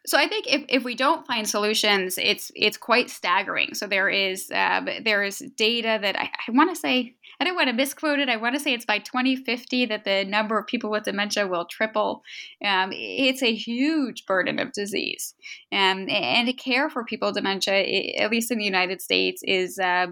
[0.06, 3.74] So I think if, if we don't find solutions, it's it's quite staggering.
[3.74, 7.56] So there is uh, there is data that I, I want to say I don't
[7.56, 8.30] want to misquote it.
[8.30, 11.66] I want to say it's by 2050 that the number of people with dementia will
[11.66, 12.24] triple.
[12.64, 15.34] Um, it's a huge burden of disease,
[15.72, 17.74] um, and to care for people with dementia,
[18.18, 20.08] at least in the United States, is uh,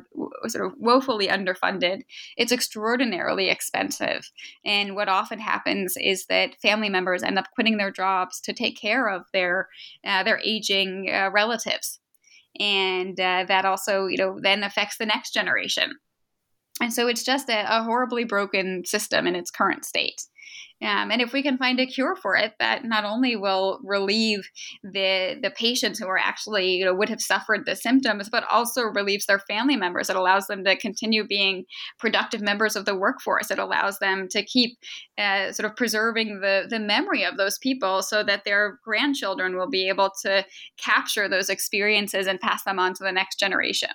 [0.48, 2.02] sort of woefully underfunded.
[2.38, 4.30] It's extraordinarily expensive,
[4.66, 8.80] and what often happens is that family members end up quitting their jobs to take
[8.80, 9.70] care of their
[10.06, 12.00] uh, their aging uh, relatives
[12.60, 15.94] and uh, that also you know then affects the next generation
[16.82, 20.22] and so it's just a, a horribly broken system in its current state.
[20.84, 24.50] Um, and if we can find a cure for it, that not only will relieve
[24.84, 28.84] the the patients who are actually you know would have suffered the symptoms, but also
[28.84, 30.10] relieves their family members.
[30.10, 31.64] It allows them to continue being
[32.00, 33.50] productive members of the workforce.
[33.50, 34.78] It allows them to keep
[35.18, 39.70] uh, sort of preserving the the memory of those people, so that their grandchildren will
[39.70, 40.46] be able to
[40.78, 43.90] capture those experiences and pass them on to the next generation.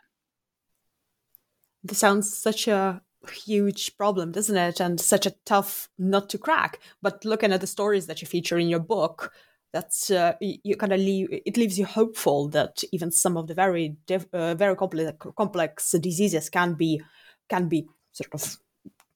[1.89, 3.01] This sounds such a
[3.33, 4.81] huge problem, doesn't it?
[4.81, 6.81] And such a tough nut to crack.
[7.03, 9.33] But looking at the stories that you feature in your book,
[9.73, 13.55] that's uh, you kind of leave it leaves you hopeful that even some of the
[13.55, 17.03] very diff, uh, very complex complex diseases can be
[17.49, 18.57] can be sort of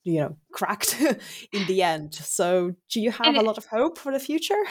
[0.05, 1.01] you know cracked
[1.53, 2.15] in the end.
[2.15, 4.63] So, do you have and a lot of hope for the future?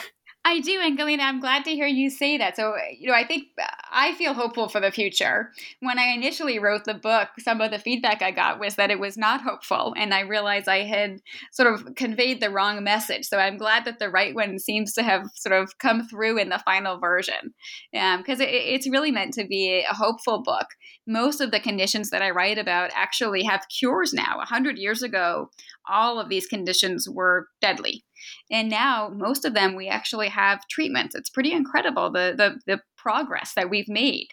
[0.44, 2.56] I do, and I'm glad to hear you say that.
[2.56, 3.50] So, you know, I think
[3.92, 5.52] I feel hopeful for the future.
[5.82, 9.00] When I initially wrote the book, some of the feedback I got was that it
[9.00, 11.20] was not hopeful, and I realized I had
[11.52, 13.26] sort of conveyed the wrong message.
[13.28, 16.50] So I'm glad that the right one seems to have sort of come through in
[16.50, 17.54] the final version,
[17.92, 20.68] because um, it, it's really meant to be a hopeful book.
[21.06, 24.40] Most of the conditions that I write about actually have cures now.
[24.42, 25.52] A hundred years ago,
[25.88, 28.04] all of these conditions were deadly
[28.50, 31.16] and now most of them we actually have treatments.
[31.16, 34.28] It's pretty incredible the the, the progress that we've made.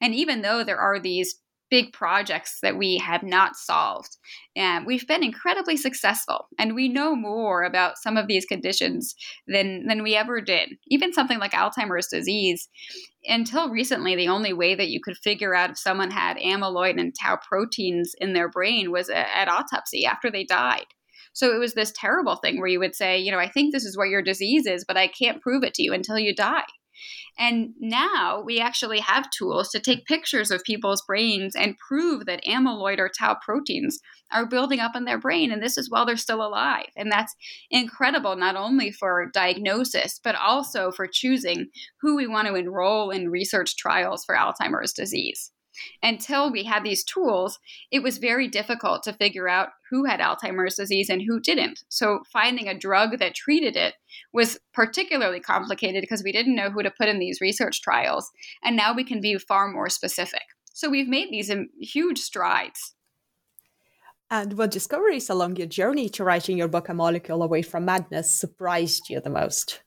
[0.00, 1.36] And even though there are these
[1.70, 4.16] big projects that we have not solved.
[4.54, 9.14] And we've been incredibly successful, and we know more about some of these conditions
[9.48, 10.74] than, than we ever did.
[10.88, 12.68] Even something like Alzheimer's disease,
[13.26, 17.12] until recently, the only way that you could figure out if someone had amyloid and
[17.20, 20.86] tau proteins in their brain was uh, at autopsy after they died.
[21.34, 23.84] So it was this terrible thing where you would say, you know, I think this
[23.84, 26.64] is what your disease is, but I can't prove it to you until you die.
[27.36, 32.44] And now we actually have tools to take pictures of people's brains and prove that
[32.44, 33.98] amyloid or tau proteins
[34.30, 35.50] are building up in their brain.
[35.50, 36.86] And this is while they're still alive.
[36.96, 37.34] And that's
[37.70, 41.66] incredible, not only for diagnosis, but also for choosing
[42.00, 45.50] who we want to enroll in research trials for Alzheimer's disease
[46.02, 47.58] until we had these tools,
[47.90, 51.84] it was very difficult to figure out who had Alzheimer's disease and who didn't.
[51.88, 53.94] So finding a drug that treated it
[54.32, 58.30] was particularly complicated because we didn't know who to put in these research trials.
[58.62, 60.42] And now we can be far more specific.
[60.72, 62.94] So we've made these um, huge strides.
[64.30, 68.34] And what discoveries along your journey to writing your book, A Molecule Away from Madness,
[68.34, 69.83] surprised you the most?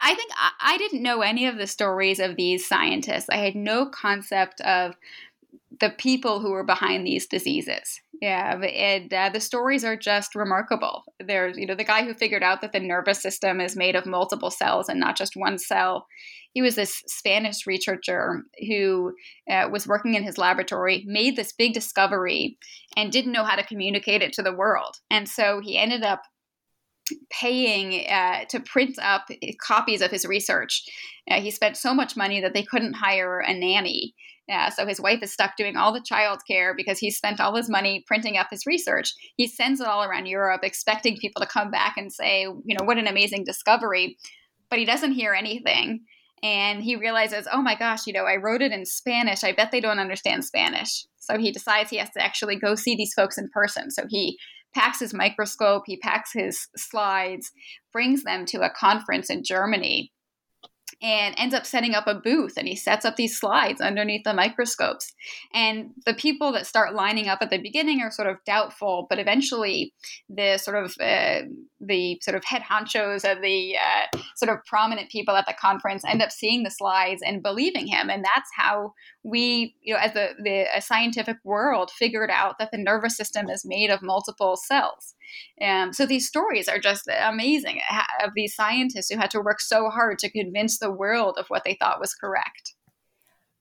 [0.00, 3.28] I think I, I didn't know any of the stories of these scientists.
[3.30, 4.96] I had no concept of
[5.80, 8.00] the people who were behind these diseases.
[8.20, 11.02] Yeah, and uh, the stories are just remarkable.
[11.20, 14.06] There's, you know, the guy who figured out that the nervous system is made of
[14.06, 16.06] multiple cells and not just one cell.
[16.52, 19.14] He was this Spanish researcher who
[19.50, 22.56] uh, was working in his laboratory, made this big discovery,
[22.96, 24.96] and didn't know how to communicate it to the world.
[25.10, 26.22] And so he ended up
[27.30, 29.28] paying uh, to print up
[29.60, 30.84] copies of his research.
[31.30, 34.14] Uh, he spent so much money that they couldn't hire a nanny.
[34.52, 37.56] Uh, so his wife is stuck doing all the child care because he spent all
[37.56, 39.14] his money printing up his research.
[39.36, 42.84] He sends it all around Europe, expecting people to come back and say, you know,
[42.84, 44.16] what an amazing discovery.
[44.68, 46.00] but he doesn't hear anything.
[46.42, 49.44] And he realizes, oh my gosh, you know, I wrote it in Spanish.
[49.44, 51.06] I bet they don't understand Spanish.
[51.16, 53.90] So he decides he has to actually go see these folks in person.
[53.90, 54.38] So he
[54.74, 57.52] packs his microscope, he packs his slides,
[57.92, 60.12] brings them to a conference in Germany
[61.02, 64.32] and ends up setting up a booth and he sets up these slides underneath the
[64.32, 65.12] microscopes.
[65.52, 69.18] And the people that start lining up at the beginning are sort of doubtful but
[69.18, 69.92] eventually
[70.28, 71.42] the sort of uh,
[71.80, 76.04] the sort of head honchos of the uh, sort of prominent people at the conference
[76.04, 78.08] end up seeing the slides and believing him.
[78.08, 82.78] And that's how we you know as the the scientific world figured out that the
[82.78, 85.14] nervous system is made of multiple cells
[85.60, 87.80] um, so these stories are just amazing
[88.22, 91.64] of these scientists who had to work so hard to convince the world of what
[91.64, 92.74] they thought was correct.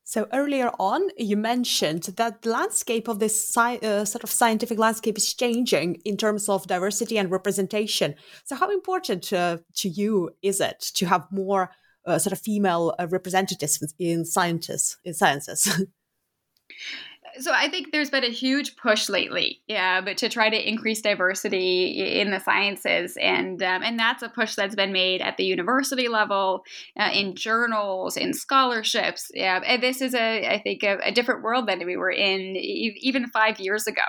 [0.05, 4.77] So earlier on, you mentioned that the landscape of this sci- uh, sort of scientific
[4.77, 8.15] landscape is changing in terms of diversity and representation.
[8.43, 11.71] So how important uh, to you is it to have more
[12.05, 15.85] uh, sort of female uh, representatives in scientists in sciences?
[17.39, 21.01] so I think there's been a huge push lately, yeah, but to try to increase
[21.01, 25.43] diversity in the sciences, and um, and that's a push that's been made at the
[25.43, 26.63] university level,
[26.99, 29.31] uh, in journals, in scholarships.
[29.33, 32.55] Yeah, and this is a I think a, a different world than we were in
[32.55, 34.01] e- even five years ago,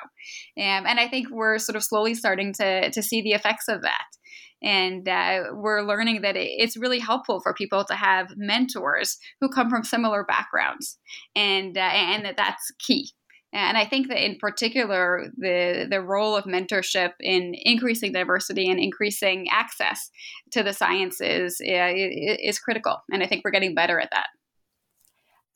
[0.59, 3.83] um, and I think we're sort of slowly starting to to see the effects of
[3.83, 4.07] that
[4.65, 9.71] and uh, we're learning that it's really helpful for people to have mentors who come
[9.71, 10.99] from similar backgrounds
[11.37, 13.11] and uh, and that that's key
[13.55, 18.81] and I think that in particular, the, the role of mentorship in increasing diversity and
[18.81, 20.11] increasing access
[20.51, 22.97] to the sciences uh, is critical.
[23.13, 24.27] And I think we're getting better at that.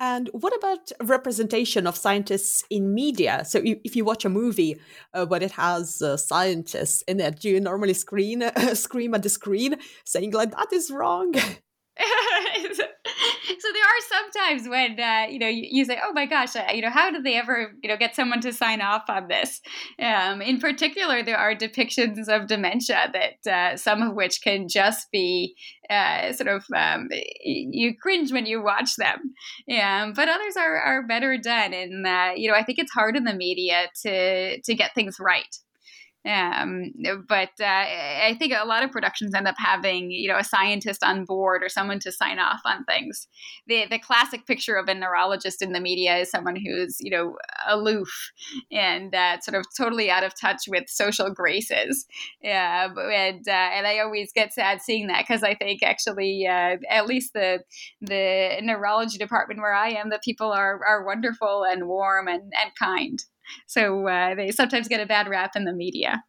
[0.00, 3.44] And what about representation of scientists in media?
[3.44, 4.80] So, if you watch a movie
[5.12, 9.22] uh, but it has uh, scientists in it, do you normally screen uh, scream at
[9.22, 11.34] the screen saying like that is wrong?
[12.72, 16.66] so there are sometimes when uh, you know you, you, say, "Oh my gosh, uh,
[16.72, 19.60] you know, how did they ever you know get someone to sign off on this?"
[20.00, 25.10] Um, in particular, there are depictions of dementia that uh, some of which can just
[25.10, 25.56] be
[25.90, 27.08] uh, sort of um,
[27.42, 29.34] you cringe when you watch them,
[29.80, 32.06] um, but others are are better done, and
[32.40, 35.56] you know I think it's hard in the media to to get things right.
[36.26, 36.92] Um,
[37.28, 41.02] but uh, I think a lot of productions end up having, you know, a scientist
[41.02, 43.28] on board or someone to sign off on things.
[43.66, 47.36] The the classic picture of a neurologist in the media is someone who's, you know,
[47.66, 48.32] aloof
[48.70, 52.06] and uh, sort of totally out of touch with social graces.
[52.42, 56.76] Yeah, and uh, and I always get sad seeing that because I think actually, uh,
[56.90, 57.60] at least the
[58.00, 62.72] the neurology department where I am, the people are are wonderful and warm and and
[62.78, 63.18] kind.
[63.66, 66.24] So uh, they sometimes get a bad rap in the media.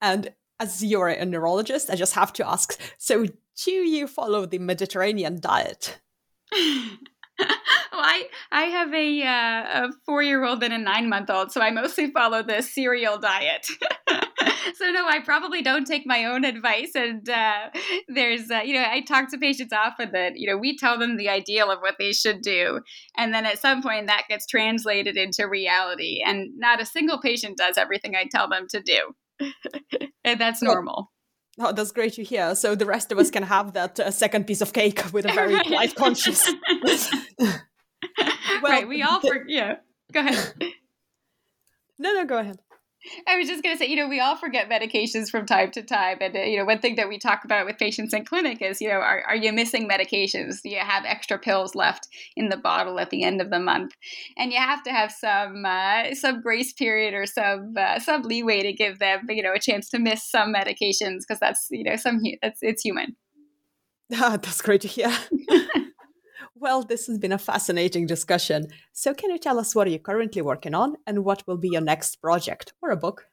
[0.00, 3.26] And as you're a neurologist, I just have to ask so,
[3.64, 6.00] do you follow the Mediterranean diet?
[6.52, 7.48] well,
[7.92, 11.60] I I have a uh, a four year old and a nine month old, so
[11.60, 13.68] I mostly follow the cereal diet.
[14.74, 16.92] so no, I probably don't take my own advice.
[16.94, 17.70] And uh,
[18.08, 21.16] there's, uh, you know, I talk to patients often that you know we tell them
[21.16, 22.80] the ideal of what they should do,
[23.16, 27.58] and then at some point that gets translated into reality, and not a single patient
[27.58, 29.48] does everything I tell them to do,
[30.24, 31.10] and that's normal.
[31.58, 32.54] Oh, that's great to hear.
[32.54, 35.32] So the rest of us can have that uh, second piece of cake with a
[35.34, 36.50] very life conscious.
[37.38, 37.60] well,
[38.62, 39.76] right, we all for yeah.
[40.12, 40.54] Go ahead.
[41.98, 42.58] No, no, go ahead.
[43.26, 45.82] I was just going to say, you know, we all forget medications from time to
[45.82, 46.18] time.
[46.20, 48.80] And, uh, you know, one thing that we talk about with patients in clinic is,
[48.80, 50.62] you know, are, are you missing medications?
[50.62, 53.92] Do you have extra pills left in the bottle at the end of the month?
[54.36, 58.62] And you have to have some uh, some grace period or some uh, some leeway
[58.62, 61.96] to give them, you know, a chance to miss some medications because that's, you know,
[61.96, 63.16] some that's it's human.
[64.14, 65.12] Ah, that's great to hear.
[66.62, 68.68] Well, this has been a fascinating discussion.
[68.92, 71.70] So, can you tell us what are you currently working on and what will be
[71.70, 73.31] your next project or a book?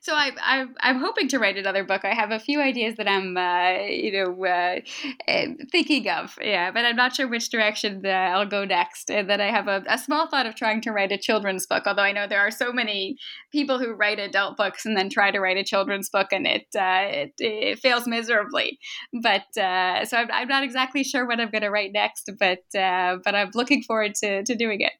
[0.00, 2.04] So I, I, I'm hoping to write another book.
[2.04, 4.80] I have a few ideas that I'm, uh, you know, uh,
[5.28, 6.36] eh, thinking of.
[6.40, 9.10] Yeah, but I'm not sure which direction uh, I'll go next.
[9.10, 11.84] And then I have a, a, small thought of trying to write a children's book.
[11.86, 13.16] Although I know there are so many
[13.52, 16.66] people who write adult books and then try to write a children's book, and it
[16.76, 18.78] uh, it, it, fails miserably.
[19.22, 22.30] But uh, so I'm, I'm, not exactly sure what I'm going to write next.
[22.38, 24.92] But uh, but I'm looking forward to to doing it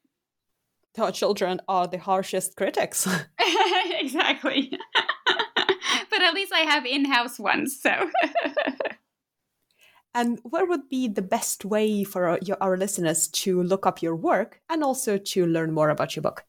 [0.99, 3.07] our children are the harshest critics.
[3.99, 4.73] exactly.
[6.11, 8.11] but at least I have in house ones, so.
[10.15, 14.03] and what would be the best way for our, your, our listeners to look up
[14.03, 16.45] your work and also to learn more about your book?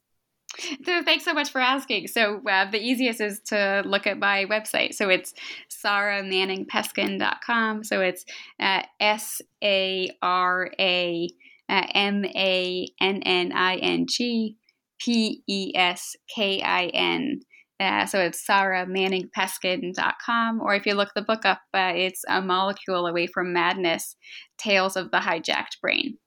[0.86, 2.08] So thanks so much for asking.
[2.08, 4.94] So uh, the easiest is to look at my website.
[4.94, 5.34] So it's
[5.70, 7.84] saramanningpeskin.com.
[7.84, 8.24] So it's
[8.60, 11.30] uh, S A R A
[11.70, 14.58] M A N N I N G
[15.00, 17.42] P E S K I N.
[17.80, 20.62] Uh, so it's saramanningpeskin.com.
[20.62, 24.16] Or if you look the book up, uh, it's A Molecule Away from Madness
[24.58, 26.18] Tales of the Hijacked Brain.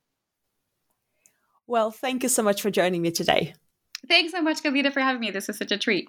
[1.66, 3.54] Well, thank you so much for joining me today.
[4.08, 5.30] Thanks so much, Kavita, for having me.
[5.30, 6.08] This was such a treat.